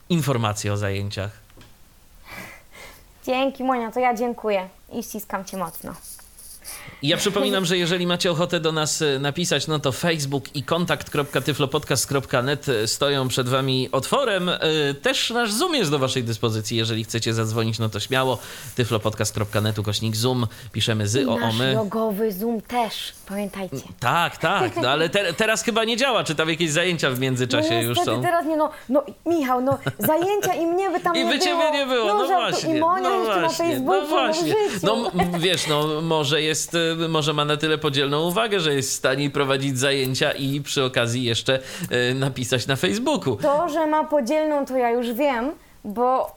[0.09, 1.46] informacje o zajęciach.
[3.27, 5.93] Dzięki Monia, to ja dziękuję i ściskam Cię mocno.
[7.03, 12.69] Ja przypominam, że jeżeli macie ochotę do nas e, napisać, no to Facebook i kontakt.tyflopodcast.net
[12.69, 14.49] e, stoją przed wami otworem.
[14.49, 14.59] E,
[15.01, 16.77] Też nasz Zoom jest do waszej dyspozycji.
[16.77, 18.37] Jeżeli chcecie zadzwonić, no to śmiało.
[18.75, 20.47] tyflopodcast.net ukośnik Zoom.
[20.71, 21.73] Piszemy zy, o, o, Nasz my.
[21.73, 23.77] jogowy Zoom też, pamiętajcie.
[23.99, 26.23] Tak, tak, no ale te, teraz chyba nie działa.
[26.23, 28.21] Czy tam jakieś zajęcia w międzyczasie no już są?
[28.21, 31.43] teraz nie, no, no Michał, no zajęcia i mnie by tam I nie by było.
[31.45, 32.77] ciebie nie było, no, żartu- właśnie.
[32.77, 34.53] I Monia no jeszcze właśnie, na Facebooku, no właśnie.
[34.83, 36.77] No wiesz, no może jest,
[37.09, 41.23] może ma na tyle podzielną uwagę, że jest w stanie prowadzić zajęcia i przy okazji
[41.23, 41.59] jeszcze
[42.11, 43.35] y, napisać na Facebooku.
[43.35, 45.51] To, że ma podzielną, to ja już wiem,
[45.85, 46.35] bo...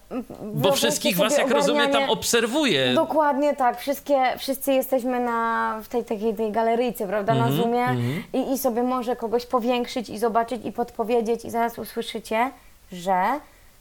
[0.54, 2.94] Bo wszystkich was, jak rozumiem, tam obserwuje.
[2.94, 7.86] Dokładnie tak, Wszystkie, wszyscy jesteśmy na, w tej takiej tej galeryjce, prawda, Mhm, na Zoomie
[8.32, 12.50] i, i sobie może kogoś powiększyć i zobaczyć i podpowiedzieć i zaraz usłyszycie,
[12.92, 13.40] że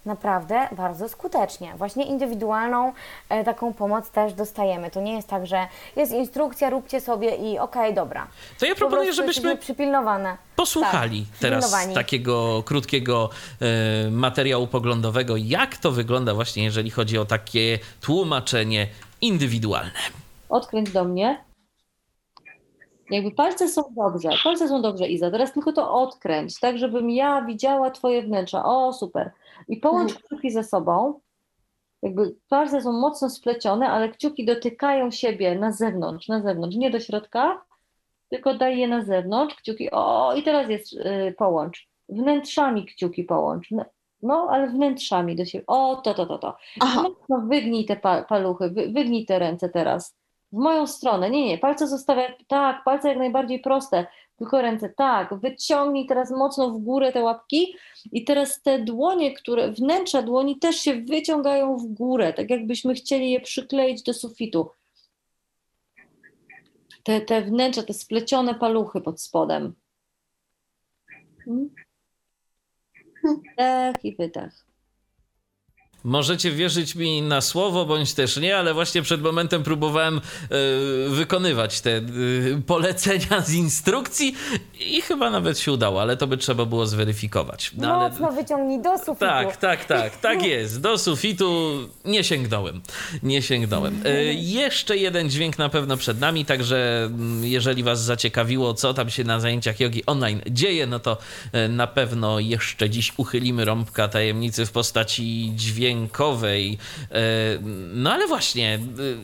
[0.10, 1.74] naprawdę bardzo skutecznie.
[1.78, 2.94] Właśnie indywidualną
[3.30, 4.92] e, taką pomoc też dostajemy.
[4.92, 8.28] To nie jest tak, że jest instrukcja, róbcie sobie i okej, dobra.
[8.60, 10.38] To ja Po proponuję, żebyśmy przypilnowane.
[10.56, 13.30] posłuchali Tak, teraz takiego krótkiego
[14.08, 18.88] e, materiału poglądowego, jak to wygląda właśnie, jeżeli chodzi o takie tłumaczenie
[19.22, 19.92] indywidualne.
[20.50, 21.44] odkręć do mnie.
[23.10, 25.32] Jakby palce są dobrze, palce są dobrze, Iza.
[25.32, 28.66] Teraz tylko to odkręć, tak żebym ja widziała Twoje wnętrza.
[28.66, 29.32] O, super.
[29.70, 31.20] I połącz kciuki ze sobą.
[32.02, 37.00] Jakby palce są mocno splecione, ale kciuki dotykają siebie na zewnątrz, na zewnątrz, nie do
[37.00, 37.66] środka,
[38.30, 39.56] tylko daj je na zewnątrz.
[39.56, 41.88] Kciuki, o, i teraz jest y, połącz.
[42.10, 43.70] Wnętrzami kciuki połącz.
[44.22, 45.64] No, ale wnętrzami do siebie.
[45.68, 46.58] O, to, to, to, to.
[46.80, 47.06] Aha.
[47.30, 50.16] Wygnij te pa paluchy, wy wygnij te ręce teraz.
[50.52, 51.30] W moją stronę.
[51.30, 54.08] Nie, nie, palce zostawiaj, tak, palce jak najbardziej proste,
[54.40, 55.40] tylko ręce, tak.
[55.40, 57.76] Wyciągnij teraz mocno w górę te łapki
[58.12, 63.32] i teraz te dłonie, które, wnętrza dłoni też się wyciągają w górę, tak jakbyśmy chcieli
[63.32, 64.70] je przykleić do sufitu.
[67.04, 69.74] Te, te wnętrza, te splecione paluchy pod spodem.
[71.46, 71.70] Hmm?
[73.24, 74.69] Wdech i wydech.
[76.14, 80.20] Możecie wierzyć mi na słowo, bądź też nie, ale właśnie przed momentem próbowałem e,
[81.10, 82.02] wykonywać te e,
[82.68, 84.36] polecenia z instrukcji
[84.80, 87.72] i chyba nawet się udało, ale to by trzeba było zweryfikować.
[87.78, 89.16] No, ale- Mocno wyciągnij do sufitu.
[89.20, 90.82] tak, tak, tak, tak jest.
[90.82, 91.72] Do sufitu
[92.06, 92.82] nie sięgnąłem.
[93.24, 94.02] Nie sięgnąłem.
[94.06, 99.10] E, jeszcze jeden dźwięk na pewno przed nami, także mm, jeżeli Was zaciekawiło, co tam
[99.10, 101.18] się na zajęciach jogi online dzieje, no to
[101.70, 105.52] na pewno jeszcze dziś uchylimy rąbka tajemnicy w postaci
[106.08, 106.78] dźwiękowej.
[107.12, 107.16] E,
[107.94, 108.80] no ale właśnie, e,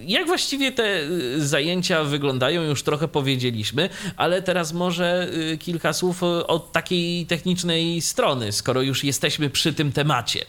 [0.05, 0.99] jak właściwie te e,
[1.37, 5.27] zajęcia wyglądają, już trochę powiedzieliśmy, ale teraz może
[5.59, 10.45] kilka słów od takiej technicznej strony, skoro już jesteśmy przy tym temacie.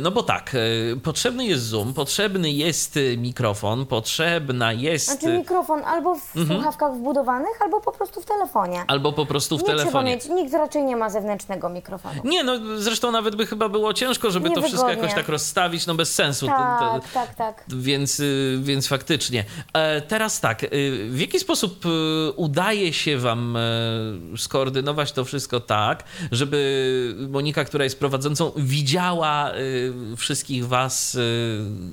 [0.00, 0.56] No bo tak,
[1.02, 6.56] potrzebny jest Zoom, potrzebny jest mikrofon, potrzebna jest Znaczy mikrofon albo w Mhm.
[6.60, 8.84] słuchawkach wbudowanych, albo po prostu w telefonie.
[8.86, 10.14] albo po prostu w nie trzeba telefonie.
[10.14, 12.20] mieć, nikt raczej nie ma zewnętrznego mikrofonu.
[12.24, 15.02] Nie, no zresztą nawet by chyba było ciężko, żeby to wszystko Niewygodnie.
[15.08, 16.46] jakoś tak rozstawić, no bez sensu.
[16.46, 17.64] To- to- Tak, tak, tak.
[17.68, 19.44] Więc, y, więc faktycznie.
[19.74, 20.68] E, Teraz tak, y,
[21.10, 23.60] w jaki sposób y, udaje się Wam e,
[24.38, 26.58] skoordynować to wszystko tak, żeby
[27.30, 29.50] Monika, która jest prowadzącą, widziała
[30.16, 31.16] wszystkich Was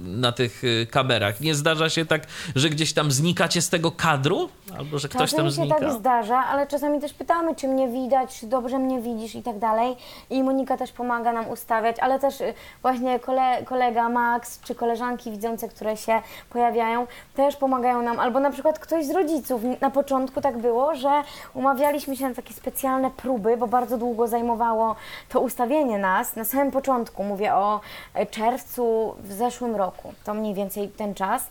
[0.06, 1.42] na tych kamerach?
[1.42, 4.50] Nie zdarza się tak, że gdzieś tam znikacie z tego kadru?
[4.78, 5.80] Albo że ktoś Czasem tam się znika?
[5.80, 9.60] tak zdarza, ale czasami też pytamy, czy mnie widać, czy dobrze mnie widzisz i tak
[9.60, 9.96] dalej.
[10.30, 12.36] I Monika też pomaga nam ustawiać, ale też
[12.82, 18.20] właśnie kole, kolega Max, czy koleżanki widzące, które się pojawiają, też pomagają nam.
[18.20, 19.62] Albo na przykład ktoś z rodziców.
[19.82, 21.10] Na początku tak było, że
[21.54, 24.96] umawialiśmy się na takie specjalne próby, bo bardzo długo zajmowało
[25.30, 26.36] to ustawienie nas.
[26.36, 27.82] Na samym początku, mówię o
[28.14, 31.50] e, czerwcu w zeszłym roku, to mniej więcej ten czas.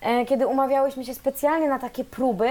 [0.00, 2.50] e, kiedy umawiałyśmy się specjalnie na takie próby,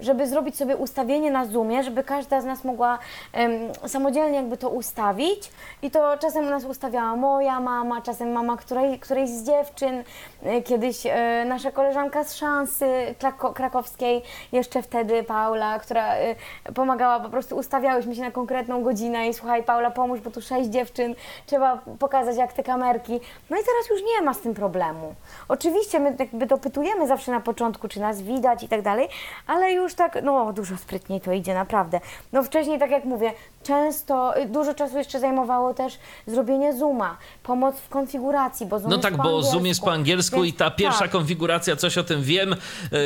[0.00, 2.98] żeby zrobić sobie ustawienie na Zoomie, żeby każda z nas mogła
[3.32, 3.52] em,
[3.86, 5.50] samodzielnie jakby to ustawić.
[5.82, 10.04] I to czasem u nas ustawiała moja mama, czasem mama której, którejś z dziewczyn,
[10.42, 13.14] e, kiedyś e, nasza koleżanka z szansy
[13.54, 16.34] krakowskiej, jeszcze wtedy Paula, która e,
[16.74, 20.68] pomagała, po prostu ustawiałyśmy się na konkretną godzinę i słuchaj Paula, pomóż, bo tu sześć
[20.68, 21.14] dziewczyn,
[21.46, 23.20] trzeba pokazać jak te kamerki.
[23.50, 25.14] No i teraz już nie ma z tym problemu.
[25.48, 29.08] Oczywiście my jakby dopytujemy zawsze na początku, czy nas widać i tak dalej,
[29.46, 32.00] ale już tak, no dużo sprytniej to idzie, naprawdę.
[32.32, 37.76] No wcześniej, tak jak mówię, często, y, dużo czasu jeszcze zajmowało też zrobienie Zooma, pomoc
[37.80, 39.42] w konfiguracji, bo Zoom No tak, bo.
[39.42, 41.10] Zoom jest po angielsku Więc i ta pierwsza tak.
[41.10, 42.56] konfiguracja, coś o tym wiem, e,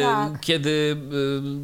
[0.03, 0.41] Tak.
[0.41, 0.97] kiedy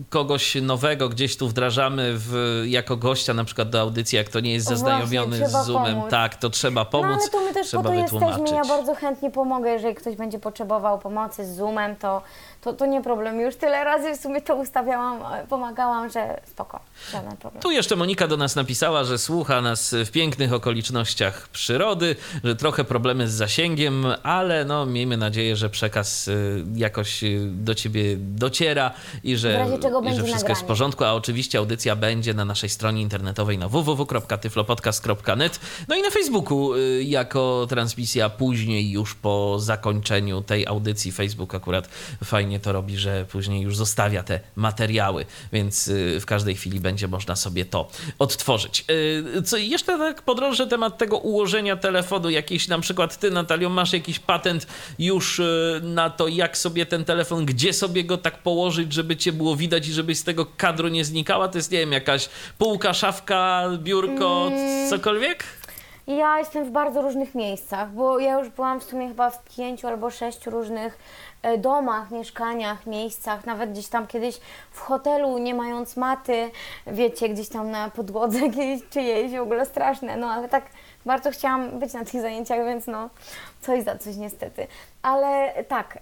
[0.03, 4.41] e, kogoś nowego gdzieś tu wdrażamy w, jako gościa na przykład do audycji, jak to
[4.41, 6.11] nie jest zaznajomiony właśnie, z Zoomem, pomóc.
[6.11, 8.57] tak, to trzeba pomóc, No ale to my też trzeba po to jesteśmy.
[8.57, 12.23] Ja bardzo chętnie pomogę, jeżeli ktoś będzie potrzebował pomocy z Zoomem, to,
[12.61, 13.41] to, to nie problem.
[13.41, 16.81] Już tyle razy w sumie to ustawiałam, e, pomagałam, że spoko,
[17.13, 17.63] żaden problem.
[17.63, 22.85] Tu jeszcze Monika do nas napisała, że słucha nas w pięknych okolicznościach przyrody, że trochę
[22.85, 28.91] problemy z zasięgiem, ale no miejmy nadzieję, że przekaz y, jakoś y, do ciebie dociera
[29.25, 29.67] i że,
[30.11, 33.69] i że wszystko jest w porządku, a oczywiście audycja będzie na naszej stronie internetowej na
[33.69, 41.13] www.tyflopodcast.net no i na Facebooku jako transmisja później już po zakończeniu tej audycji.
[41.13, 41.89] Facebook akurat
[42.25, 45.00] fajnie to robi, że później już zostawia te materiały,
[45.53, 48.85] więc y, w każdej chwili będzie można sobie to odtworzyć.
[49.39, 53.93] Y, Co jeszcze tak podrążę temat tego ułożenia telefonu, jakiś na przykład ty Natalio masz
[53.93, 54.67] jakiś patent
[54.99, 59.33] już y, na to, jak sobie ten telefon, gdzie sobie go tak położyć, żeby cię
[59.33, 61.49] było widać i żebyś z tego kadru nie znikała?
[61.49, 64.91] To jest, nie wiem, jakaś półka, szafka, biurko, Mm.
[64.91, 65.45] cokolwiek?
[66.07, 69.87] Ja jestem w bardzo różnych miejscach, bo ja już byłam w sumie chyba w pięciu
[69.87, 70.99] albo sześciu różnych
[71.59, 76.51] domach, mieszkaniach, miejscach, nawet gdzieś tam kiedyś w hotelu, nie mając maty,
[76.87, 80.65] wiecie, gdzieś tam na podłodze kiedyś czyjejś, w ogóle straszne, no ale tak
[81.07, 83.09] bardzo chciałam być na tych zajęciach, więc no
[83.63, 84.67] coś za coś niestety.
[85.03, 85.99] Ale tak,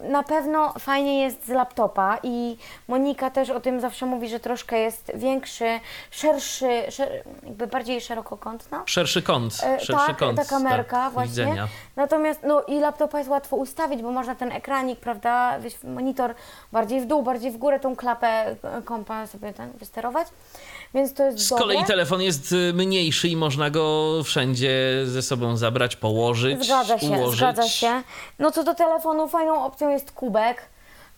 [0.00, 2.56] na pewno fajnie jest z laptopa i
[2.88, 8.82] Monika też o tym zawsze mówi, że troszkę jest większy, szerszy, szer, jakby bardziej szerokokątna.
[8.86, 11.30] Szerszy kąt, E, szerszy tak, kąt ta kamerka tak, właśnie.
[11.30, 11.68] widzenia.
[11.96, 16.34] Natomiast no i laptopa jest łatwo ustawić, bo można ten ekranik, prawda, monitor
[16.72, 20.28] bardziej w dół, bardziej w górę, tą klapę e, kompa sobie ten wysterować.
[20.94, 21.62] Więc to jest Z dobre.
[21.64, 27.06] kolei telefon jest y, mniejszy i można go wszędzie ze sobą zabrać, położyć, Zgadza się,
[27.06, 27.38] ułożyć.
[27.38, 28.02] zgadza się.
[28.38, 30.62] No co do telefonu, fajną opcją jest kubek.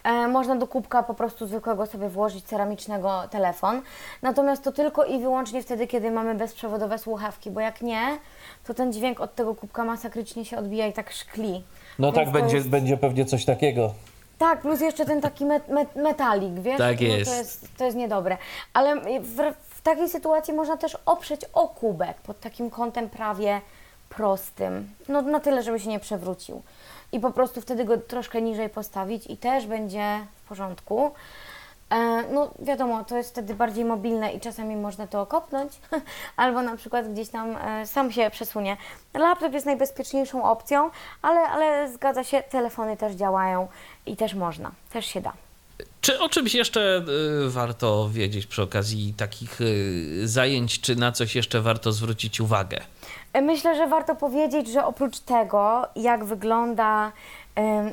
[0.05, 3.83] E, można do kubka po prostu zwykłego sobie włożyć ceramicznego telefon.
[4.23, 8.19] Natomiast to tylko i wyłącznie wtedy, kiedy mamy bezprzewodowe słuchawki, bo jak nie,
[8.67, 11.65] to ten dźwięk od tego kubka masakrycznie się odbija i tak szkli.
[11.99, 13.95] No Więc tak, będzie, jest- będzie pewnie coś takiego.
[14.39, 16.79] Tak, plus jeszcze ten taki met, met, metalik, wiesz?
[16.79, 17.31] Tak No jest.
[17.31, 17.69] to, jest.
[17.79, 18.39] to jest niedobre.
[18.73, 19.37] Ale w,
[19.69, 23.61] w takiej sytuacji można też oprzeć o kubek pod takim kątem prawie
[24.17, 24.91] prostym.
[25.09, 26.63] No na tyle, żeby się nie przewrócił.
[27.13, 31.13] I po prostu wtedy go troszkę niżej postawić i też będzie w porządku.
[31.91, 35.73] E, no wiadomo, to jest wtedy bardziej mobilne i czasami można to okopnąć,
[36.37, 38.77] albo na przykład gdzieś tam e, sam się przesunie.
[39.15, 40.91] Laptop jest najbezpieczniejszą opcją,
[41.23, 43.69] ale, ale zgadza się, telefony też działają
[44.07, 45.33] i też można, też się da.
[46.01, 47.05] Czy o czymś jeszcze
[47.47, 52.81] y, warto wiedzieć przy okazji takich y, zajęć, czy na coś jeszcze warto zwrócić uwagę?
[53.35, 57.13] E, Myślę, że warto powiedzieć, że oprócz tego, jak wygląda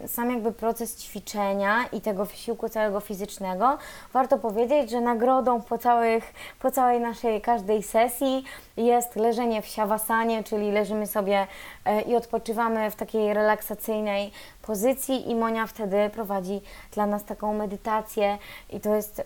[0.08, 3.78] sam jakby proces ćwiczenia i tego wysiłku całego fizycznego,
[4.14, 8.44] warto powiedzieć, że nagrodą po, całych, po całej naszej każdej sesji
[8.78, 11.48] jest leżenie w siawasanie, czyli leżymy sobie
[11.86, 18.38] e, i odpoczywamy w takiej relaksacyjnej pozycji i Monia wtedy prowadzi dla nas taką medytację
[18.70, 19.24] i to jest...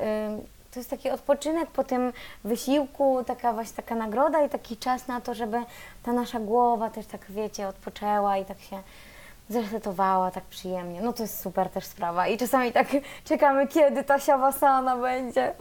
[0.76, 5.22] to jest taki odpoczynek po tym wysiłku, taka właśnie taka nagroda i taki czas na
[5.22, 5.58] to, żeby
[6.04, 8.82] ta nasza głowa też tak, wiecie, odpoczęła i tak się
[9.50, 11.02] zresetowała tak przyjemnie.
[11.02, 12.28] No to jest super też sprawa.
[12.28, 12.88] I czasami tak
[13.30, 15.54] czekamy, kiedy ta siawasana będzie.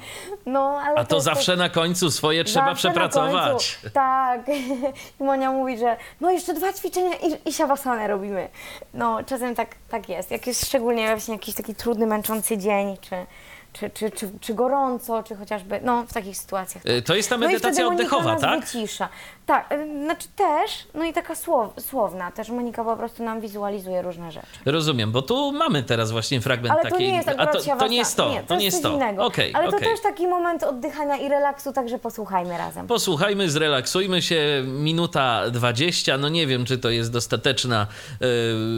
[0.47, 3.79] No, ale A to jest zawsze na końcu swoje trzeba przepracować.
[3.93, 4.49] Tak.
[5.21, 8.49] I Monia mówi, że no jeszcze dwa ćwiczenia i, i siawasanę robimy.
[8.95, 10.31] No czasem tak, tak jest.
[10.31, 13.27] Jak jest szczególnie właśnie jakiś taki trudny, męczący dzień, czy,
[13.75, 16.87] czy, czy, czy, czy gorąco, czy chociażby, no w takich sytuacjach.
[16.87, 18.61] Y, To jest ta No i medytacja wtedy oddechowa, tak?
[18.61, 19.09] wycisza.
[19.47, 24.03] Tak, y, znaczy też, no i taka słow, słowna, też Monika po prostu nam wizualizuje
[24.03, 24.47] różne rzeczy.
[24.67, 26.99] Rozumiem, bo tu mamy teraz właśnie fragment Ale takiej...
[26.99, 28.93] to nie jest A to, to nie jest to, nie, to nie jest to.
[28.95, 29.31] innego.
[29.55, 32.87] Ale to też taki moment oddychania i relaksu, także posłuchajmy razem.
[32.87, 34.65] Posłuchajmy, zrelaksujmy się.
[34.67, 36.19] Minuta 20.
[36.19, 37.87] No nie wiem, czy to jest dostateczna
[38.21, 38.27] e,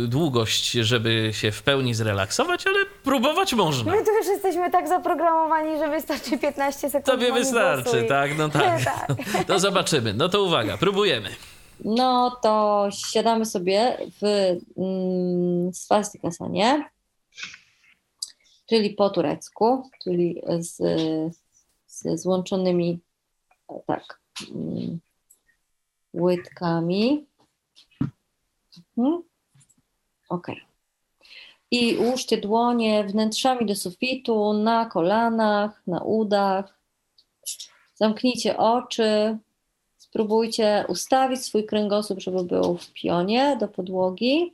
[0.08, 3.92] długość, żeby się w pełni zrelaksować, ale próbować można.
[3.92, 7.06] My tu już jesteśmy tak zaprogramowani, że wystarczy 15 sekund.
[7.06, 8.38] Tobie wystarczy, tak?
[8.38, 8.84] No tak.
[8.84, 9.44] tak.
[9.46, 10.14] To zobaczymy.
[10.14, 11.30] No to uwaga, próbujemy.
[11.84, 14.24] No to siadamy sobie w
[14.76, 16.90] mm, swastikasanie,
[18.66, 20.76] czyli po turecku, czyli z,
[21.86, 22.98] z złączonymi
[23.86, 25.00] tak mm,
[26.14, 27.26] łydkami.
[28.98, 29.22] Mhm.
[30.28, 30.46] Ok.
[31.70, 36.78] I ułóżcie dłonie wnętrzami do sufitu, na kolanach, na udach.
[37.94, 39.38] Zamknijcie oczy.
[40.16, 44.52] Spróbujcie ustawić swój kręgosłup, żeby był w pionie do podłogi.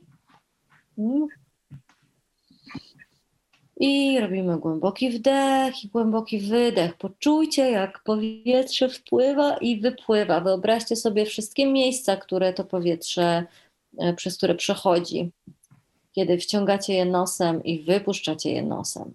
[3.79, 6.97] I robimy głęboki wdech i głęboki wydech.
[6.97, 10.41] Poczujcie, jak powietrze wpływa i wypływa.
[10.41, 13.45] Wyobraźcie sobie wszystkie miejsca, które to powietrze,
[13.97, 15.31] e, przez które przechodzi,
[16.11, 19.13] kiedy wciągacie je nosem i wypuszczacie je nosem.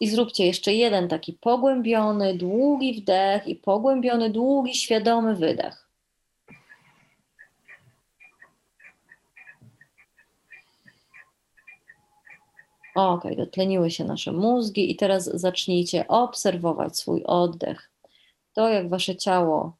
[0.00, 5.86] I zróbcie jeszcze jeden taki pogłębiony, długi wdech i pogłębiony, długi, świadomy wydech.
[12.96, 17.90] Ok, dotleniły się nasze mózgi i teraz zacznijcie obserwować swój oddech.
[18.52, 19.76] To, jak wasze ciało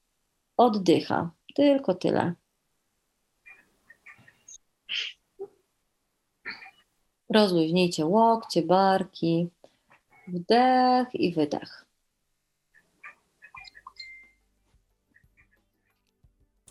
[0.57, 1.31] oddycha.
[1.55, 2.35] Tylko tyle.
[7.29, 9.49] Rozluźnijcie łokcie, barki.
[10.27, 11.86] Wdech i wydech.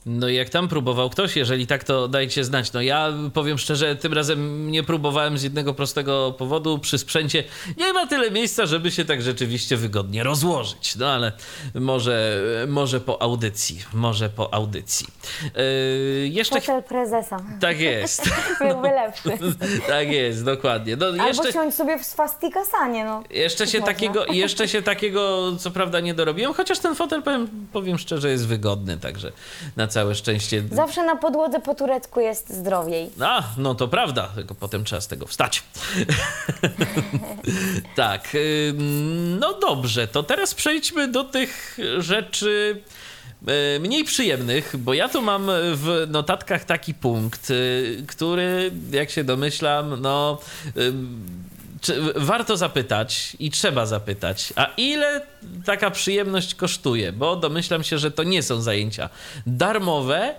[0.05, 2.73] No i jak tam próbował ktoś, jeżeli tak, to dajcie znać.
[2.73, 6.79] No ja powiem szczerze, tym razem nie próbowałem z jednego prostego powodu.
[6.79, 7.43] Przy sprzęcie
[7.77, 10.95] nie ma tyle miejsca, żeby się tak rzeczywiście wygodnie rozłożyć.
[10.95, 11.31] No ale
[11.75, 15.07] może, może po audycji, może po audycji.
[15.43, 16.59] Yy, jeszcze...
[16.59, 17.37] Hotel prezesa.
[17.59, 18.29] Tak jest.
[18.59, 19.29] Byłby lepszy.
[19.87, 20.95] tak jest, dokładnie.
[20.95, 21.53] No, Albo jeszcze...
[21.53, 23.23] siądź sobie w swastikasanie, no.
[23.29, 23.93] Jeszcze się, Można.
[23.93, 28.47] takiego, jeszcze się takiego, co prawda, nie dorobiłem, chociaż ten fotel, powiem, powiem szczerze, jest
[28.47, 29.31] wygodny, także
[29.75, 30.63] na całe szczęście.
[30.71, 33.09] Zawsze na podłodze po turecku jest zdrowiej.
[33.21, 35.63] A, no to prawda, tylko potem trzeba z tego wstać.
[37.95, 38.37] tak,
[39.39, 42.81] no dobrze, to teraz przejdźmy do tych rzeczy
[43.75, 49.23] y, mniej przyjemnych, bo ja tu mam w notatkach taki punkt, y, który, jak się
[49.23, 50.39] domyślam, no.
[51.81, 55.21] Czy, warto zapytać i trzeba zapytać, a ile
[55.65, 57.11] taka przyjemność kosztuje?
[57.11, 59.09] Bo domyślam się, że to nie są zajęcia
[59.47, 60.35] darmowe.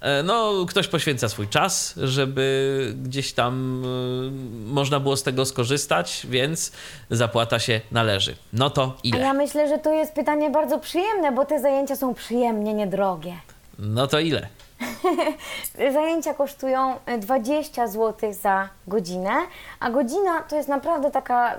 [0.00, 6.26] E, No, ktoś poświęca swój czas, żeby gdzieś tam y, można było z tego skorzystać,
[6.30, 6.72] więc
[7.10, 8.36] zapłata się należy.
[8.52, 9.18] No to A ile?
[9.18, 13.34] ja myślę, że to jest pytanie bardzo przyjemne, bo te zajęcia są przyjemnie niedrogie.
[13.78, 14.48] No to ile?
[15.92, 19.32] Zajęcia kosztują e, 20 zł za godzinę,
[19.80, 21.58] a godzina to jest naprawdę taka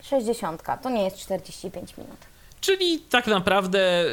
[0.00, 2.27] 60, to nie jest 45 minut.
[2.60, 4.06] Czyli tak naprawdę y,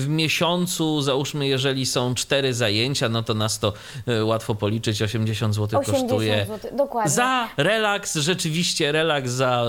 [0.00, 3.72] w miesiącu, załóżmy, jeżeli są cztery zajęcia, no to nas to
[4.08, 6.46] y, łatwo policzyć, 80 zł 80 kosztuje.
[6.46, 7.10] zł, dokładnie.
[7.10, 9.64] Za relaks, rzeczywiście relaks, za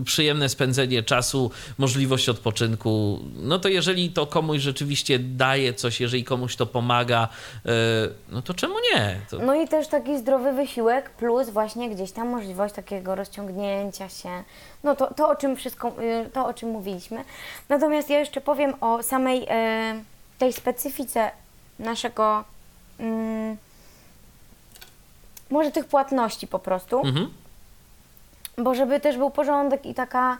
[0.00, 3.20] y, przyjemne spędzenie czasu, możliwość odpoczynku.
[3.36, 7.28] No to jeżeli to komuś rzeczywiście daje coś, jeżeli komuś to pomaga,
[8.28, 9.20] no to czemu nie?
[9.30, 9.38] To...
[9.38, 14.44] No i też taki zdrowy wysiłek, plus właśnie gdzieś tam możliwość takiego rozciągnięcia się.
[14.84, 17.24] No to, to o czym wszystko, y, to o czym mówiliśmy.
[17.68, 20.02] Natomiast ja jeszcze powiem o samej e,
[20.38, 21.30] tej specyfice
[21.78, 22.44] naszego,
[22.98, 23.56] mm,
[25.50, 26.98] może tych płatności po prostu.
[26.98, 27.30] Mhm.
[28.58, 30.38] bo żeby też był porządek i taka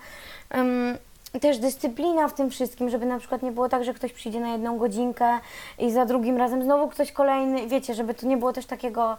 [1.40, 4.48] też dyscyplina w tym wszystkim, żeby na przykład nie było tak, że ktoś przyjdzie na
[4.52, 5.38] jedną godzinkę
[5.78, 9.16] i za drugim razem znowu ktoś kolejny, wiecie, żeby to nie było też takiego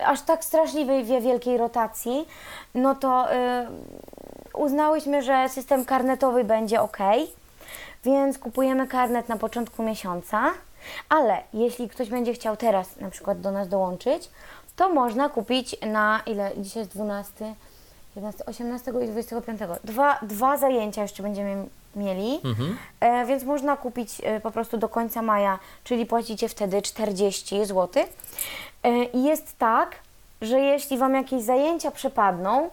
[0.00, 2.28] aż tak straszliwej wie- wielkiej rotacji,
[2.74, 3.36] no to y,
[4.54, 6.98] uznałyśmy, że system karnetowy będzie ok,
[8.04, 10.50] więc kupujemy karnet na początku miesiąca,
[11.08, 14.30] ale jeśli ktoś będzie chciał teraz na przykład do nas dołączyć,
[14.76, 16.50] to można kupić na ile?
[16.56, 17.54] Dzisiaj jest 12,
[18.16, 19.60] 11, 18 i 25.
[19.84, 21.64] Dwa, dwa zajęcia jeszcze będziemy
[21.96, 22.78] mieli, Mhm.
[23.00, 27.88] e, więc można kupić e, po prostu do końca maja, czyli płacicie wtedy 40 zł.
[28.82, 29.94] E, I jest tak,
[30.42, 32.70] że jeśli Wam jakieś zajęcia przepadną,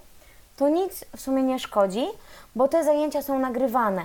[0.57, 2.05] to nic w sumie nie szkodzi,
[2.55, 4.01] bo te zajęcia są nagrywane.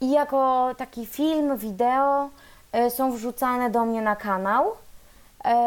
[0.00, 2.28] I jako taki film, wideo
[2.86, 4.72] y, są wrzucane do mnie na kanał,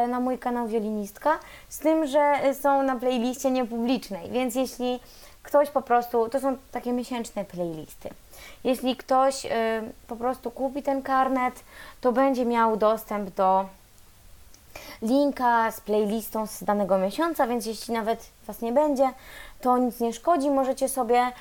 [0.07, 4.99] na mój kanał Wiolinistka, z tym, że są na playliście niepublicznej, więc jeśli
[5.43, 8.09] ktoś po prostu, to są takie miesięczne playlisty,
[8.63, 9.49] jeśli ktoś y,
[10.07, 11.63] po prostu kupi ten karnet,
[12.01, 13.65] to będzie miał dostęp do
[15.01, 19.09] linka z playlistą z danego miesiąca, więc jeśli nawet Was nie będzie,
[19.61, 21.31] to nic nie szkodzi, możecie sobie y,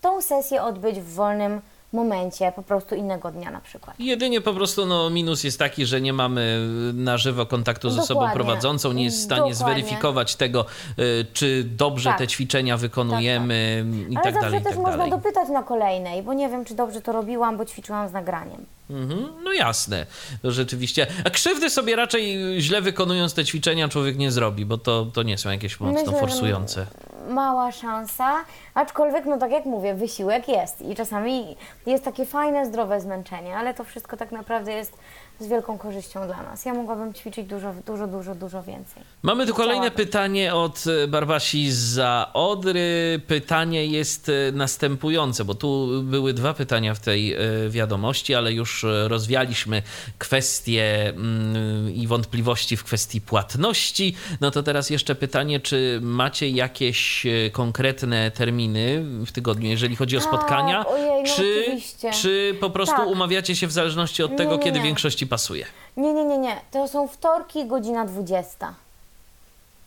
[0.00, 1.60] tą sesję odbyć w wolnym
[1.92, 3.96] momencie, po prostu innego dnia na przykład.
[3.98, 8.20] Jedynie po prostu no, minus jest taki, że nie mamy na żywo kontaktu z osobą
[8.20, 8.34] Dokładnie.
[8.44, 9.54] prowadzącą, nie jest w stanie Dokładnie.
[9.54, 10.66] zweryfikować tego,
[10.98, 12.18] y, czy dobrze Tak.
[12.18, 16.22] te ćwiczenia wykonujemy i Ale tak zawsze dalej, i też tak można dopytać na kolejnej,
[16.22, 18.66] bo nie wiem, czy dobrze to robiłam, bo ćwiczyłam z nagraniem.
[18.90, 20.06] Mhm, no jasne,
[20.42, 21.06] to rzeczywiście.
[21.24, 25.38] A krzywdy sobie raczej źle wykonując te ćwiczenia człowiek nie zrobi, bo to, to nie
[25.38, 26.86] są jakieś mocno Myślę, forsujące.
[27.28, 28.34] Mała szansa,
[28.74, 33.74] aczkolwiek, no tak jak mówię, wysiłek jest i czasami jest takie fajne, zdrowe zmęczenie, ale
[33.74, 34.92] to wszystko tak naprawdę jest
[35.40, 36.64] z wielką korzyścią dla nas.
[36.64, 39.02] Ja mogłabym ćwiczyć dużo, dużo, dużo, dużo więcej.
[39.22, 40.06] Mamy tu kolejne Chciałabym.
[40.06, 43.20] pytanie od e, Barbasi za Odry.
[43.26, 47.38] Pytanie jest e, następujące, bo tu były dwa pytania w tej e,
[47.70, 49.82] wiadomości, ale już rozwialiśmy
[50.18, 54.14] kwestie mm, i wątpliwości w kwestii płatności.
[54.40, 60.20] No to teraz jeszcze pytanie, czy macie jakieś konkretne terminy w tygodniu, jeżeli chodzi o
[60.20, 60.86] Tak, spotkania?
[60.86, 62.10] ojej, no czy, oczywiście.
[62.10, 63.06] czy po prostu Tak.
[63.08, 64.84] umawiacie się w zależności od Nie, tego, nie, kiedy nie.
[64.84, 65.66] większości pasuje?
[65.96, 66.60] Nie, nie, nie, nie.
[66.70, 68.74] To są wtorki, godzina 20.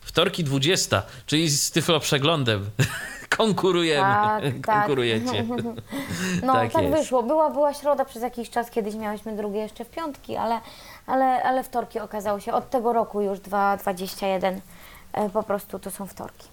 [0.00, 2.70] Wtorki 20, czyli z Tyflo Przeglądem.
[3.36, 4.02] Konkurujemy.
[4.02, 4.76] Tak, tak.
[4.76, 5.44] Konkurujecie.
[6.42, 7.22] No, Tak tak, wyszło.
[7.22, 10.60] Była, była środa przez jakiś czas, kiedyś miałyśmy drugie jeszcze w piątki, ale,
[11.06, 14.60] ale, ale wtorki okazały się od tego roku już 2.21.
[15.12, 16.46] e, Po prostu to są wtorki.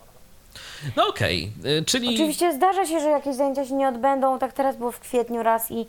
[0.96, 4.40] No okej, y, czyli Oczywiście zdarza się, że jakieś zajęcia się nie odbędą.
[4.40, 5.88] Tak teraz było w kwietniu raz i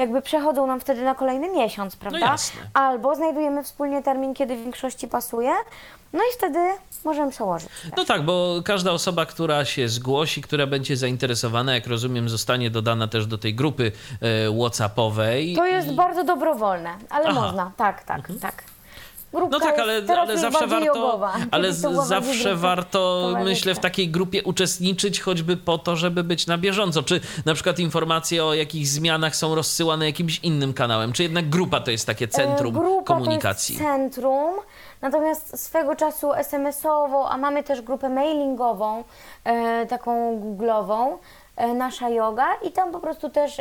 [0.00, 2.18] jakby przechodzą nam wtedy na kolejny miesiąc, prawda?
[2.18, 2.60] No jasne.
[2.74, 5.50] Albo znajdujemy wspólnie termin, kiedy w większości pasuje.
[6.12, 6.58] No i wtedy
[7.04, 7.68] możemy przełożyć.
[7.96, 13.08] no tak, bo każda osoba, która się zgłosi, która będzie zainteresowana, jak rozumiem, zostanie dodana
[13.08, 15.54] też do tej grupy e, WhatsAppowej.
[15.56, 17.40] To jest I- bardzo dobrowolne, ale Aha.
[17.40, 17.72] można.
[17.76, 18.64] Tak, tak, tak.
[19.32, 21.32] Grupka No tak, ale, ale zawsze warto, jogowa.
[21.50, 21.72] ale
[22.06, 27.02] zawsze warto, myślę, w takiej grupie uczestniczyć, choćby po to, żeby być na bieżąco.
[27.02, 31.80] Czy na przykład informacje o jakichś zmianach są rozsyłane jakimś innym kanałem, czy jednak grupa
[31.80, 33.76] to jest takie centrum E, Grupa komunikacji?
[33.76, 34.54] To jest centrum,
[35.02, 39.04] natomiast swego czasu SMS-ową, a mamy też grupę mailingową,
[39.44, 41.18] e, taką googlową,
[41.56, 43.56] e, nasza yoga i tam po prostu też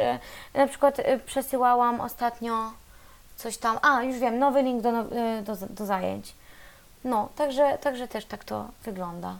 [0.54, 2.54] na przykład przesyłałam ostatnio
[3.40, 6.36] coś tam, a już wiem, nowy link do, e, do, do zajęć.
[7.04, 9.36] No, także, także też tak to wygląda.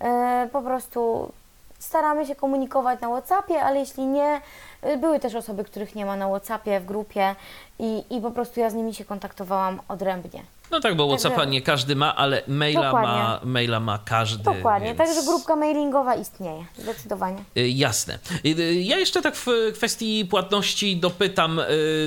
[0.00, 1.32] E, po prostu
[1.78, 4.40] staramy się komunikować na WhatsAppie, ale jeśli nie,
[4.86, 7.34] y, były też osoby, których nie ma na WhatsAppie w grupie
[7.78, 10.42] i, i po prostu ja z nimi się kontaktowałam odrębnie.
[10.70, 14.44] No tak, bo Także- WhatsAppa nie każdy ma, ale maila, ma, maila ma każdy.
[14.44, 14.98] Dokładnie, więc...
[14.98, 17.38] także grupka mailingowa istnieje, zdecydowanie.
[17.56, 18.18] Y, Jasne.
[18.46, 21.60] Y, y, Ja jeszcze tak w kwestii płatności dopytam.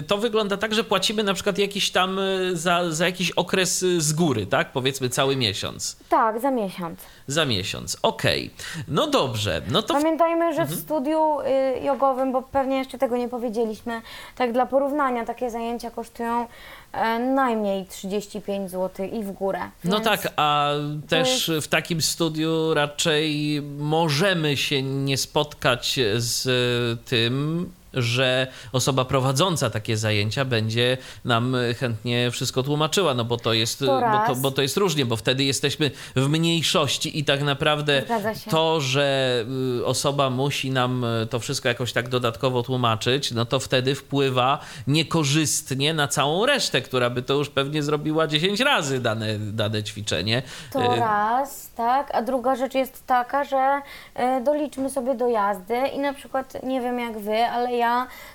[0.08, 2.20] To wygląda tak, że płacimy na przykład jakiś tam
[2.54, 4.72] za, za jakiś okres z góry, tak?
[4.72, 5.98] Powiedzmy cały miesiąc.
[6.10, 7.00] Tak, za miesiąc.
[7.28, 7.98] Za miesiąc.
[8.02, 8.52] Okej.
[8.88, 9.62] No dobrze.
[9.72, 9.94] No to.
[9.94, 11.38] Pamiętajmy, że w studiu
[11.84, 14.02] jogowym, bo pewnie jeszcze tego nie powiedzieliśmy,
[14.36, 16.48] tak dla porównania, takie zajęcia kosztują
[17.20, 19.60] najmniej 35 zł i w górę.
[19.84, 20.72] No tak, a
[21.10, 26.50] też w takim studiu raczej możemy się nie spotkać z
[27.06, 27.66] tym,
[27.98, 33.86] że osoba prowadząca takie zajęcia będzie nam chętnie wszystko tłumaczyła, no bo to jest, To
[33.86, 38.04] bo, to, bo to jest różnie, bo wtedy jesteśmy w mniejszości i tak naprawdę
[38.50, 39.46] to, że
[39.80, 44.60] y, osoba musi nam y, to wszystko jakoś tak dodatkowo tłumaczyć, no to wtedy wpływa
[44.88, 50.44] niekorzystnie na całą resztę, która by to już pewnie zrobiła 10 razy dane, dane ćwiczenie.
[50.74, 52.16] To Y, raz, tak.
[52.16, 53.82] A druga rzecz jest taka, że
[54.44, 57.87] doliczmy sobie do jazdy i na przykład, nie wiem jak wy, ale ja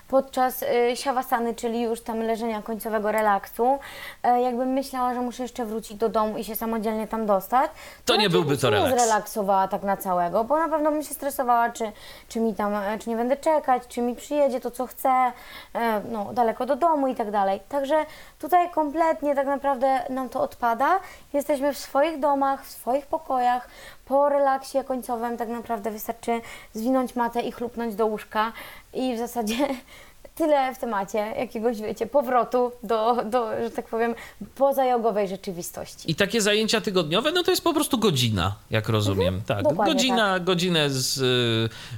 [0.08, 3.78] podczas e, siawasany, czyli już tam leżenia końcowego relaksu,
[4.22, 7.70] e, jakbym myślała, że muszę jeszcze wrócić do domu i się samodzielnie tam dostać,
[8.04, 8.92] To nie raczej byłby to relaks.
[8.92, 11.92] Nie zrelaksowała tak na całego, bo na pewno bym się stresowała, czy,
[12.28, 15.32] czy mi tam, e, czy nie będę czekać, czy mi przyjedzie to, co chcę,
[15.74, 17.60] e, no, daleko do domu i tak dalej.
[17.68, 18.06] Także
[18.38, 21.00] tutaj kompletnie tak naprawdę nam to odpada.
[21.32, 23.68] Jesteśmy w swoich domach, w swoich pokojach.
[24.12, 26.40] Po relaksie końcowym tak naprawdę wystarczy
[26.74, 28.52] zwinąć matę i chlupnąć do łóżka
[28.94, 29.56] i w zasadzie
[30.34, 34.14] tyle w temacie jakiegoś, wiecie, powrotu do, do że tak powiem,
[34.54, 36.10] pozajogowej rzeczywistości.
[36.10, 39.42] I takie zajęcia tygodniowe, no to jest po prostu godzina, jak rozumiem.
[39.46, 41.18] tak, dokładnie godzina, godzinę z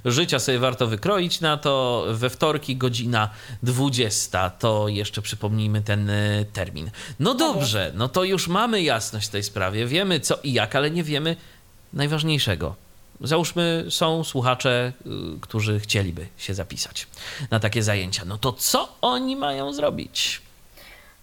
[0.07, 2.05] y, życia sobie warto wykroić na to.
[2.11, 3.31] We wtorki godzina
[3.63, 6.91] 20, to jeszcze przypomnijmy ten y, termin.
[7.21, 10.91] No dobrze, no to już mamy jasność w tej sprawie, wiemy co i jak, ale
[10.91, 11.37] nie wiemy
[11.95, 12.75] najważniejszego.
[13.21, 14.93] Załóżmy, są słuchacze,
[15.37, 17.07] y, którzy chcieliby się zapisać
[17.51, 18.25] na takie zajęcia.
[18.25, 20.43] No to co oni mają zrobić?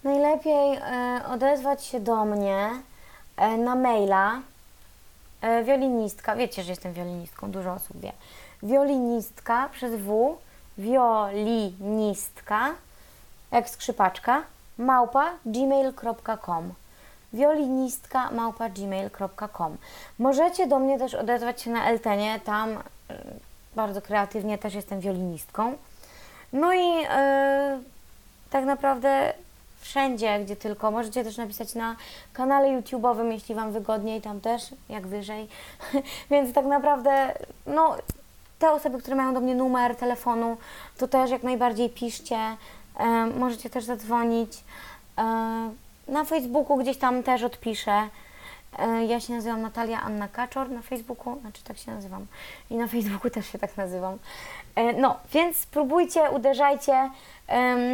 [0.04, 2.70] Najlepiej e, odezwać się do mnie
[3.38, 4.42] e, na maila
[5.42, 8.12] e, wiolinistka, wiecie, że jestem wiolinistką, dużo osób wie.
[8.64, 10.38] Wiolinistka przez W,
[10.78, 12.70] wiolinistka,
[13.52, 14.44] jak skrzypaczka,
[14.78, 16.74] małpa gmail.com
[18.76, 19.78] gmail.com
[20.20, 22.80] Możecie do mnie też odezwać się na Eltenie, tam e,
[23.76, 25.78] bardzo kreatywnie też jestem wiolinistką.
[26.54, 27.80] No i e,
[28.50, 29.34] tak naprawdę
[29.82, 30.92] wszędzie, gdzie tylko.
[30.92, 31.96] Możecie też napisać na
[32.34, 35.48] kanale YouTube'owym, jeśli Wam wygodniej, tam też, jak wyżej.
[36.32, 37.34] Więc tak naprawdę,
[37.68, 37.96] no,
[38.60, 40.58] te osoby, które mają do mnie numer telefonu,
[40.98, 42.38] to też jak najbardziej piszcie.
[42.98, 44.64] E, możecie też zadzwonić.
[45.18, 45.72] E,
[46.08, 48.08] na Facebooku gdzieś tam też odpiszę.
[48.80, 52.26] E, Ja się nazywam Natalia Anna Kaczor na Facebooku, znaczy tak się nazywam.
[52.70, 54.18] I na Facebooku też się tak nazywam.
[54.76, 57.10] E, No, więc spróbujcie, uderzajcie,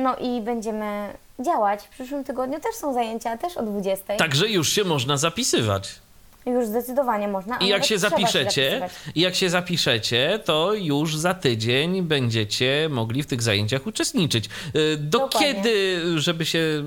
[0.03, 1.83] no i będziemy działać.
[1.85, 4.15] W przyszłym tygodniu też są zajęcia, też o 20.
[4.15, 5.99] Także już się można zapisywać.
[6.45, 7.57] Już zdecydowanie można.
[7.57, 13.27] I jak się zapiszecie, i jak się zapiszecie, to już za tydzień będziecie mogli w
[13.27, 14.45] tych zajęciach uczestniczyć.
[14.75, 15.53] Y, Do Dokładnie.
[15.53, 16.83] kiedy, żeby się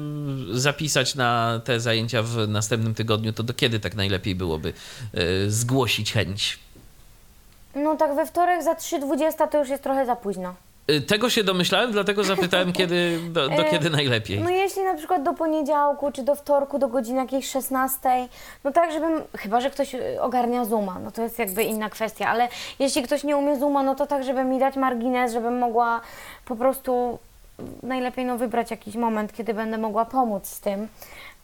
[0.52, 4.72] zapisać na te zajęcia w następnym tygodniu, to do kiedy tak najlepiej byłoby
[5.48, 6.58] y, zgłosić chęć?
[7.74, 10.54] No tak we wtorek za 3.20 to już jest trochę za późno.
[10.90, 14.40] Y, Tego się domyślałem, dlatego zapytałem, kiedy, do, do E, kiedy najlepiej.
[14.40, 18.28] No jeśli na przykład do poniedziałku czy do wtorku do godziny jakiejś 16,
[18.64, 22.28] no tak, żebym, chyba że ktoś y, ogarnia Zooma, no to jest jakby inna kwestia,
[22.28, 26.00] ale jeśli ktoś nie umie Zooma, no to tak, żeby mi dać margines, żebym mogła
[26.44, 27.18] po prostu
[27.82, 30.88] najlepiej no wybrać jakiś moment, kiedy będę mogła pomóc z tym,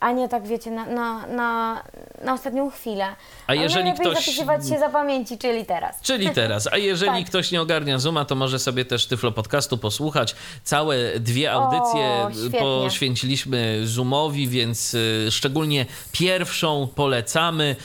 [0.00, 1.82] a nie tak wiecie, na, na, na,
[2.24, 3.04] na ostatnią chwilę.
[3.06, 3.16] A
[3.46, 6.00] Ale jeżeli ktoś- zapisywać się za pamięci, czyli teraz.
[6.00, 6.68] Czyli teraz.
[6.72, 7.26] A jeżeli Tak.
[7.30, 10.36] ktoś nie ogarnia Zooma, to może sobie też Tyflo Podcastu posłuchać.
[10.64, 12.58] Całe dwie audycje O, świetnie.
[12.60, 17.76] poświęciliśmy Zoomowi, więc y, szczególnie pierwszą polecamy,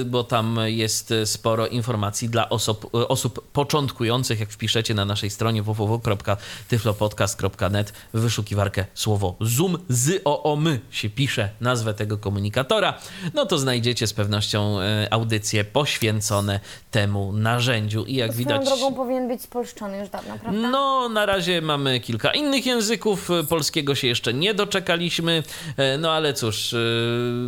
[0.00, 4.40] y, bo tam jest sporo informacji dla osób, osób początkujących.
[4.40, 12.18] Jak wpiszecie na naszej stronie www.tyflopodcast.net wyszukiwarkę słowo Zoom z OOM się pisze nazwę tego
[12.18, 12.98] komunikatora,
[13.34, 18.04] no to znajdziecie z pewnością y, audycje poświęcone temu narzędziu.
[18.04, 18.66] I jak Swoją widać.
[18.66, 20.60] drogą powinien być spolszczony już dawno, prawda?
[20.68, 23.28] No, na razie mamy kilka innych języków.
[23.48, 25.42] Polskiego się jeszcze nie doczekaliśmy.
[25.76, 26.78] E, No ale cóż, e,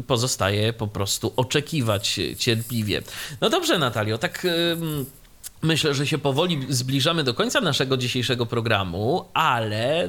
[0.06, 3.02] pozostaje po prostu oczekiwać cierpliwie.
[3.40, 4.46] No dobrze, Natalio, tak.
[5.62, 10.08] Myślę, że się powoli zbliżamy do końca naszego dzisiejszego programu, ale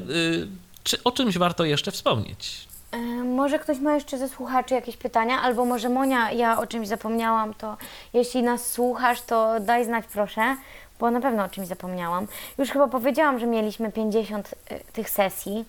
[0.83, 2.66] czy o czymś warto jeszcze wspomnieć?
[2.97, 6.87] E, Może ktoś ma jeszcze ze słuchaczy jakieś pytania, albo może Monia, ja o czymś
[6.87, 7.77] zapomniałam, to
[8.13, 10.55] jeśli nas słuchasz, to daj znać proszę,
[10.99, 12.27] bo na pewno o czymś zapomniałam.
[12.57, 15.65] Już chyba powiedziałam, że mieliśmy 50 e, tych sesji.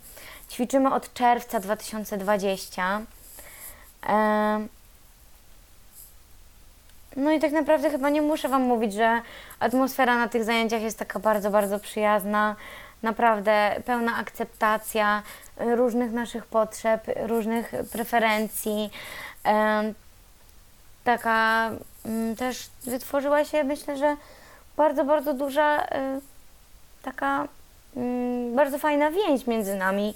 [0.50, 3.00] Ćwiczymy od czerwca 2020.
[4.08, 4.66] E,
[7.16, 9.22] No i tak naprawdę chyba nie muszę Wam mówić, że
[9.60, 12.56] atmosfera na tych zajęciach jest taka bardzo, bardzo przyjazna.
[13.02, 15.22] Naprawdę pełna akceptacja
[15.60, 18.90] y, różnych naszych potrzeb, różnych preferencji.
[21.04, 21.70] Taka
[22.06, 24.16] mm, też wytworzyła się, myślę, że
[24.76, 25.86] bardzo, bardzo duża, y,
[27.02, 27.48] taka
[27.96, 30.14] mm, bardzo fajna więź między nami.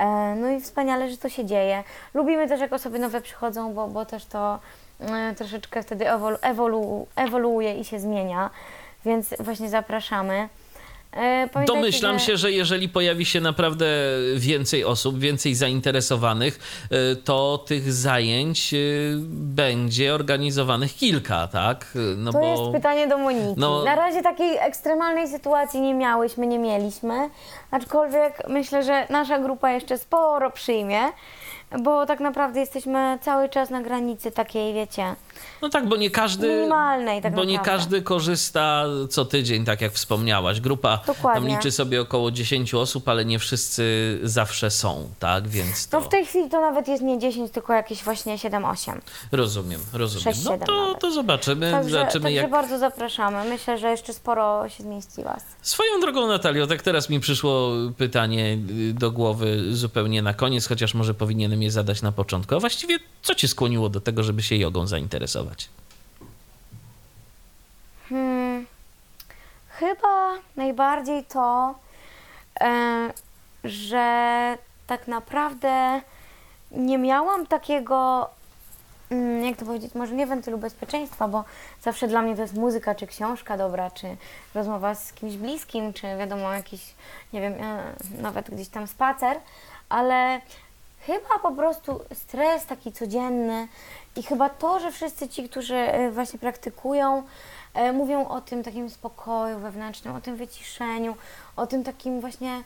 [0.00, 1.84] E, No i wspaniale, że to się dzieje.
[2.14, 4.58] Lubimy też, jak osoby nowe przychodzą, bo, bo też to
[5.00, 6.10] e, troszeczkę wtedy
[6.42, 8.50] ewolu, ewoluuje i się zmienia,
[9.04, 10.48] więc właśnie zapraszamy.
[11.16, 13.86] E, Domyślam że- się, że jeżeli pojawi się naprawdę
[14.36, 16.58] więcej osób, więcej zainteresowanych,
[17.12, 21.86] y, to tych zajęć y, będzie organizowanych kilka, tak?
[21.96, 23.54] Y, No To jest pytanie do Moniki.
[23.60, 27.30] no- Na razie takiej ekstremalnej sytuacji nie miałyśmy, nie mieliśmy,
[27.70, 31.00] aczkolwiek myślę, że nasza grupa jeszcze sporo przyjmie,
[31.78, 35.14] bo tak naprawdę jesteśmy cały czas na granicy takiej, wiecie,
[35.62, 36.48] No tak, bo nie każdy.
[36.56, 37.78] Minimalnej tak Bo nie naprawdę.
[37.78, 40.60] każdy korzysta co tydzień, tak jak wspomniałaś.
[40.60, 41.48] Grupa tam Dokładnie.
[41.56, 45.48] liczy sobie około 10 osób, ale nie wszyscy zawsze są, tak?
[45.48, 48.98] Więc to no w tej chwili to nawet jest nie 10, tylko jakieś właśnie 7-8.
[49.32, 50.24] rozumiem, rozumiem.
[50.24, 50.98] Sześć, no siedem to, nawet.
[51.00, 52.50] to zobaczymy, Także, zobaczymy także jak.
[52.50, 53.44] bardzo zapraszamy.
[53.50, 55.42] Myślę, że jeszcze sporo się zmieści Was.
[55.62, 58.58] Swoją drogą, Natalio, tak teraz mi przyszło pytanie
[58.94, 62.54] do głowy zupełnie na koniec, chociaż może powinienem je zadać na początku.
[62.54, 65.68] A właściwie, co cię skłoniło do tego, żeby się jogą zainteresować?
[68.08, 68.66] Hmm,
[69.68, 71.74] chyba najbardziej to,
[73.64, 76.00] że tak naprawdę
[76.70, 78.28] nie miałam takiego,
[79.10, 81.44] mm, jak to powiedzieć, może nie wentylu bezpieczeństwa, bo
[81.82, 84.16] zawsze dla mnie to jest muzyka, czy książka dobra, czy
[84.54, 86.94] rozmowa z kimś bliskim, czy wiadomo, jakiś,
[87.32, 89.36] nie wiem, e, nawet gdzieś tam spacer,
[89.88, 90.40] ale
[91.00, 93.68] chyba po prostu stres taki codzienny
[94.16, 97.22] i chyba to, że wszyscy ci, którzy e, właśnie praktykują,
[97.74, 101.16] e, mówią o tym takim spokoju wewnętrznym, o tym wyciszeniu,
[101.56, 102.62] o tym takim właśnie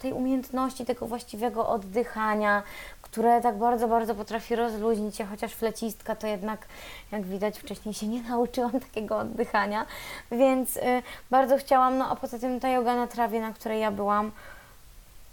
[0.00, 2.62] tej umiejętności tego właściwego oddychania,
[3.02, 6.66] które tak bardzo, bardzo potrafi rozluźnić się, chociaż flecistka to jednak,
[7.12, 9.86] jak widać, wcześniej się nie nauczyłam takiego oddychania,
[10.30, 13.90] więc y, bardzo chciałam, no a poza tym ta yoga na trawie, na której ja
[13.90, 14.32] byłam,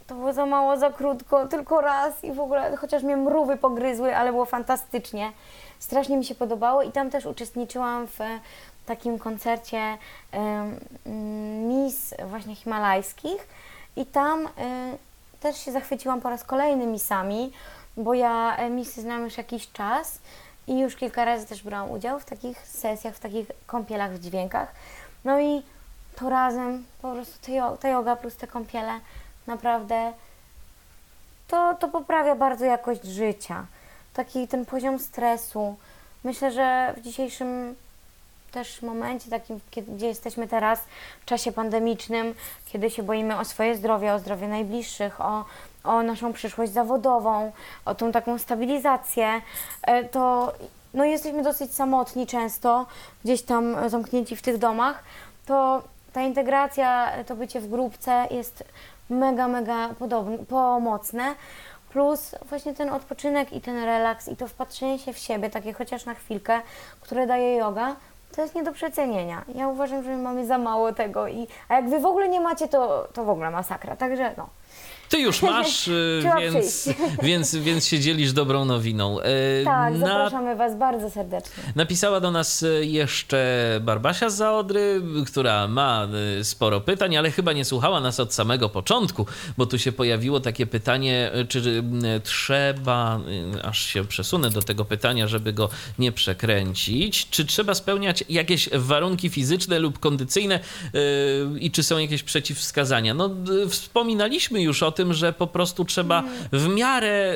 [0.07, 4.15] to było za mało, za krótko, tylko raz i w ogóle, chociaż mnie mrówy pogryzły,
[4.15, 5.31] ale było fantastycznie.
[5.79, 8.39] Strasznie mi się podobało i tam też uczestniczyłam w e,
[8.85, 9.97] takim koncercie
[11.67, 13.47] Miss właśnie himalajskich
[13.95, 14.49] i tam e,
[15.39, 17.51] też się zachwyciłam po raz kolejny misami,
[17.97, 20.19] bo ja e, misy znam już jakiś czas
[20.67, 24.71] i już kilka razy też brałam udział w takich sesjach, w takich kąpielach w dźwiękach.
[25.25, 25.61] No i
[26.15, 28.99] to razem po prostu ta yoga plus te kąpiele
[29.47, 30.13] naprawdę
[31.47, 33.65] to, to poprawia bardzo jakość życia.
[34.13, 35.75] Taki ten poziom stresu.
[36.23, 37.75] Myślę, że w dzisiejszym
[38.51, 40.79] też momencie, takim, kiedy, gdzie jesteśmy teraz,
[41.21, 42.35] w czasie pandemicznym,
[42.65, 45.45] kiedy się boimy o swoje zdrowie, o zdrowie najbliższych, o,
[45.83, 47.51] o naszą przyszłość zawodową,
[47.85, 49.41] o tą taką stabilizację,
[49.81, 50.53] e, to
[50.93, 52.85] no, jesteśmy dosyć samotni często,
[53.23, 55.03] gdzieś tam zamknięci w tych domach,
[55.45, 55.81] to
[56.13, 58.63] ta integracja, to bycie w grupce jest
[59.09, 61.35] mega, mega podobne, pomocne.
[61.89, 66.05] Plus właśnie ten odpoczynek i ten relaks i to wpatrzenie się w siebie, takie chociaż
[66.05, 66.61] na chwilkę,
[67.01, 67.95] które daje yoga,
[68.35, 69.43] to jest nie do przecenienia.
[69.55, 72.41] Ja uważam, że my mamy za mało tego i a jak wy w ogóle nie
[72.41, 73.95] macie, to, to w ogóle masakra.
[73.95, 74.49] Także no.
[75.09, 76.89] Ty już masz, y, więc,
[77.23, 79.19] więc, więc się dzielisz dobrą nowiną.
[79.19, 79.23] Y,
[79.65, 81.63] Tak, na- zapraszamy was bardzo serdecznie.
[81.75, 86.07] Napisała do nas y, jeszcze Barbasia z Zaodry, która ma
[86.43, 89.25] sporo pytań, ale chyba nie słuchała nas od samego początku,
[89.57, 91.83] bo tu się pojawiło takie pytanie, czy
[92.23, 93.19] trzeba,
[93.63, 99.29] aż się przesunę do tego pytania, żeby go nie przekręcić, czy trzeba spełniać jakieś warunki
[99.29, 100.59] fizyczne lub kondycyjne
[101.59, 103.13] i czy są jakieś przeciwwskazania?
[103.13, 103.29] No,
[103.69, 107.35] wspominaliśmy już o tym, że po prostu trzeba w miarę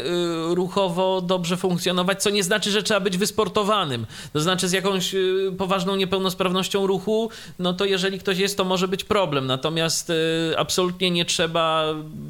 [0.52, 4.06] y, ruchowo dobrze funkcjonować, co nie znaczy, że trzeba być wysportowanym.
[4.34, 7.30] To znaczy z jakąś y, poważną niepełnosprawnością ruchu,
[7.60, 9.48] no to jeżeli ktoś jest, to może być problem.
[9.48, 10.14] Natomiast y,
[10.58, 11.86] absolutnie nie trzeba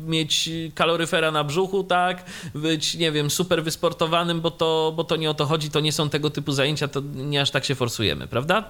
[0.07, 2.23] mieć kaloryfera na brzuchu, tak?
[2.55, 5.91] Być, nie wiem, super wysportowanym, bo to, bo to nie o to chodzi, to nie
[5.91, 8.63] są tego typu zajęcia, to nie aż tak się forsujemy, prawda?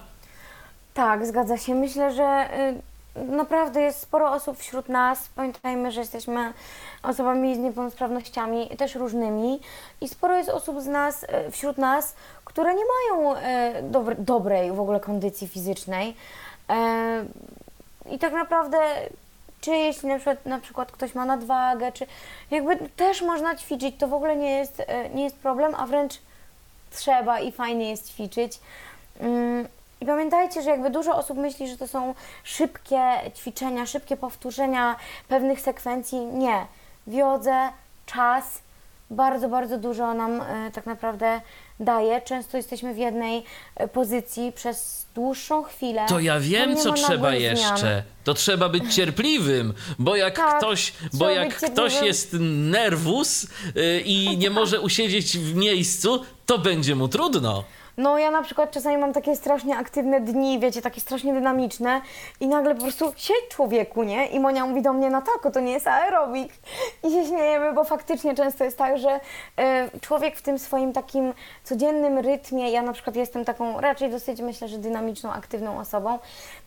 [0.94, 1.74] Tak, zgadza się.
[1.74, 2.48] Myślę, że
[3.16, 5.28] naprawdę jest sporo osób wśród nas.
[5.34, 6.52] Pamiętajmy, że jesteśmy
[7.02, 9.60] osobami z niepełnosprawnościami, też różnymi.
[10.00, 13.34] I sporo jest osób z nas, y, wśród nas, które nie mają
[13.82, 16.16] dobre, dobrej w ogóle kondycji fizycznej.
[16.70, 17.24] E,
[18.10, 18.78] I tak naprawdę,
[19.60, 22.06] czy jeśli na przykład, na przykład ktoś ma nadwagę, czy
[22.50, 26.20] jakby też można ćwiczyć, to w ogóle nie jest, e, nie jest problem, a wręcz
[26.90, 28.60] trzeba i fajnie jest ćwiczyć.
[30.00, 33.00] I pamiętajcie, że jakby dużo osób myśli, że to są szybkie
[33.36, 34.96] ćwiczenia, szybkie powtórzenia
[35.28, 36.18] pewnych sekwencji.
[36.18, 36.66] Nie.
[37.06, 37.68] W jodze
[38.06, 38.62] czas
[39.10, 41.40] bardzo, bardzo dużo nam e, tak naprawdę
[41.80, 42.20] daje.
[42.20, 43.44] Często jesteśmy w jednej
[43.76, 46.06] e, pozycji przez dłuższą chwilę.
[46.08, 47.56] To ja wiem, co trzeba nagłych zmian.
[47.56, 48.02] jeszcze.
[48.24, 53.48] To trzeba być cierpliwym, bo jak Tak, ktoś, bo jak ktoś jest nerwus y,
[54.04, 57.64] i nie może usiedzieć w miejscu, to będzie mu trudno.
[57.96, 62.00] No ja na przykład czasami mam takie strasznie aktywne dni, wiecie, takie strasznie dynamiczne
[62.40, 64.26] i nagle po prostu siedź człowieku, nie?
[64.26, 66.52] I Monia mówi do mnie, Natalko, to nie jest aerobik.
[67.04, 69.20] I się śmiejemy, bo faktycznie często jest tak, że
[69.56, 71.34] e, człowiek w tym swoim takim
[71.64, 76.18] codziennym rytmie, ja na przykład jestem taką raczej dosyć, myślę, że dynamiczną, aktywną osobą,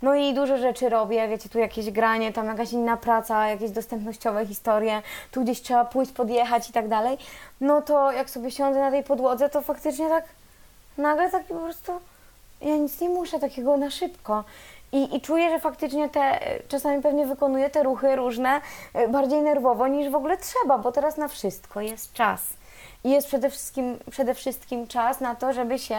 [0.02, 4.46] no i dużo rzeczy robię, wiecie, tu jakieś granie, tam jakaś inna praca, jakieś dostępnościowe
[4.46, 5.02] historie,
[5.32, 7.18] tu gdzieś trzeba pójść, podjechać i tak dalej,
[7.62, 10.24] no to jak sobie siądę na tej podłodze, to faktycznie tak
[10.98, 11.92] nagle taki po prostu
[12.62, 14.44] ja nic nie muszę takiego na szybko.
[14.92, 18.62] I, I czuję, że faktycznie te, czasami pewnie wykonuję te ruchy różne
[18.94, 22.42] e, bardziej nerwowo niż w ogóle trzeba, bo teraz na wszystko jest czas.
[23.04, 25.98] I jest przede wszystkim, przede wszystkim czas na to, żeby się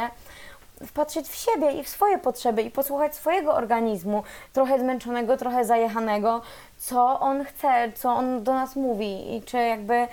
[0.87, 4.23] wpatrzeć w siebie i w swoje potrzeby i posłuchać swojego organizmu,
[4.53, 6.43] trochę zmęczonego, trochę zajechanego,
[6.79, 10.09] co on chce, co on do nas mówi i czy jakby y,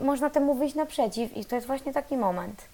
[0.00, 2.73] można temu wyjść naprzeciw i to jest właśnie taki moment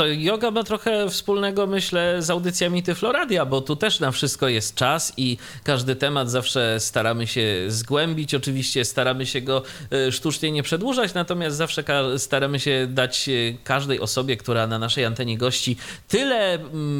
[0.00, 4.74] to yoga ma trochę wspólnego, myślę, z audycjami Tyfloradia, bo tu też na wszystko jest
[4.74, 8.34] czas i każdy temat zawsze staramy się zgłębić.
[8.34, 11.84] Oczywiście staramy się go e, sztucznie nie przedłużać, natomiast zawsze
[12.18, 13.32] staramy się dać e,
[13.64, 15.76] każdej osobie, która na naszej antenie gości,
[16.08, 16.58] tyle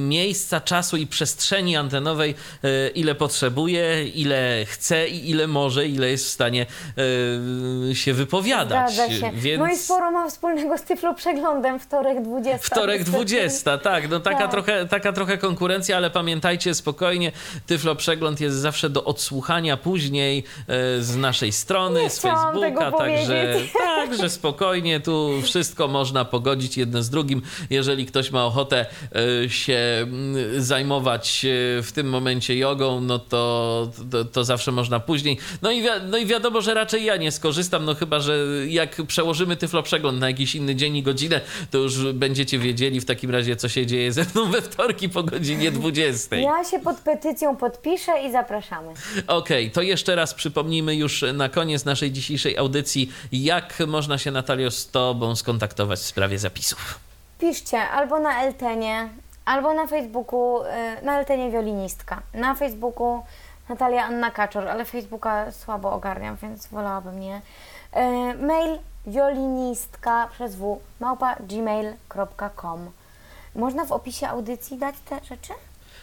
[0.09, 2.35] miejsca, czasu i przestrzeni antenowej,
[2.65, 6.67] e, ile potrzebuje, ile chce i ile może, ile jest w stanie
[7.93, 8.95] się wypowiadać.
[8.95, 9.31] Zgadza się.
[9.35, 9.61] Więc...
[9.61, 12.67] No i sporo ma wspólnego z Tyflo Przeglądem, wtorek 20.
[12.67, 14.51] Wtorek wtorek 20, tak, no taka, tak.
[14.51, 17.33] Trochę, taka trochę konkurencja, ale pamiętajcie spokojnie,
[17.67, 20.39] Tyflo Przegląd jest zawsze do odsłuchania później
[20.69, 23.55] e, z naszej strony, Nie z Facebooka, także,
[24.07, 27.43] także spokojnie, tu wszystko można pogodzić jedno z drugim.
[27.71, 28.87] Jeżeli ktoś ma ochotę
[29.45, 35.01] e, się mm, zajmować e, w tym momencie jogą, no to, to, to zawsze można
[35.01, 35.39] później.
[35.63, 39.03] No i, wi no i wiadomo, że raczej ja nie skorzystam, no chyba, że jak
[39.07, 43.05] przełożymy Tyflo Przegląd na jakiś inny dzień i godzinę, to już będziecie wiedzieć, wiedzieli w
[43.05, 46.37] takim razie, co się dzieje ze mną we wtorki po godzinie 20.
[46.37, 48.93] Ja się pod petycją podpiszę i zapraszamy.
[49.27, 54.31] Okej, okay, to jeszcze raz przypomnijmy już na koniec naszej dzisiejszej audycji, jak można się
[54.31, 56.99] Natalio z Tobą skontaktować w sprawie zapisów.
[57.39, 59.09] Piszcie albo na Eltenie,
[59.45, 63.23] albo na Facebooku, y, na Eltenie Wiolinistka, na Facebooku
[63.69, 67.37] Natalia Anna Kaczor, ale Facebooka słabo ogarniam, więc wolałabym nie.
[67.37, 72.91] Y, mail violinistka przez w małpa gmail.com.
[73.55, 75.53] Można w opisie audycji dać te rzeczy?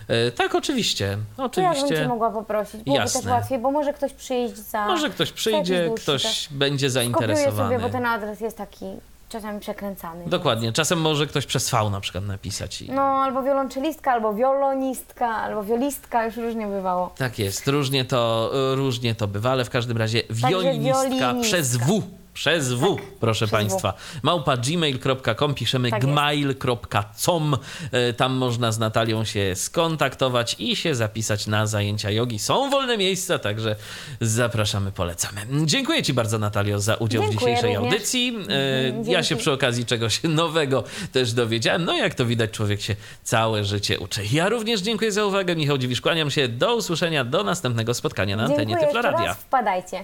[0.07, 1.17] E, tak, oczywiście.
[1.37, 1.83] oczywiście.
[1.83, 3.21] Ja bym Cię mogła poprosić, byłoby Jasne.
[3.21, 4.87] też łatwiej, bo może ktoś przyjść za...
[4.87, 6.47] Może ktoś przyjdzie, ktoś też.
[6.51, 7.51] będzie zainteresowany.
[7.51, 8.85] Kopiuję sobie, bo ten adres jest taki
[9.29, 10.25] czasami przekręcany.
[10.25, 10.63] Dokładnie.
[10.63, 10.75] Więc.
[10.75, 12.81] Czasem może ktoś przez V na przykład napisać.
[12.81, 12.91] I...
[12.91, 17.13] No, albo wiolonczelistka, albo wiolonistka, albo wiolistka, już różnie bywało.
[17.17, 22.03] Tak jest, różnie to, różnie to bywa, ale w każdym razie wiolinistka przez W
[22.38, 23.91] przez W, tak, proszę przez Państwa.
[23.91, 24.23] W.
[24.23, 27.57] Małpa gmail.com, piszemy tak gmail.com.
[27.91, 32.39] E, tam można z Natalią się skontaktować i się zapisać na zajęcia jogi.
[32.39, 33.75] Są wolne miejsca, także
[34.21, 35.41] zapraszamy, polecamy.
[35.65, 37.93] Dziękuję Ci bardzo, Natalio, za udział Dziękuję w dzisiejszej również.
[37.93, 38.38] audycji.
[38.49, 41.85] E, mhm, ja się przy okazji czegoś nowego też dowiedziałem.
[41.85, 44.21] No, jak to widać, człowiek się całe życie uczy.
[44.31, 45.55] Ja również dziękuję za uwagę.
[45.55, 46.47] Michał Dziwisz, kłaniam się.
[46.47, 49.33] Do usłyszenia, do następnego spotkania na antenie Tyfloradia.
[49.33, 50.03] Wpadajcie.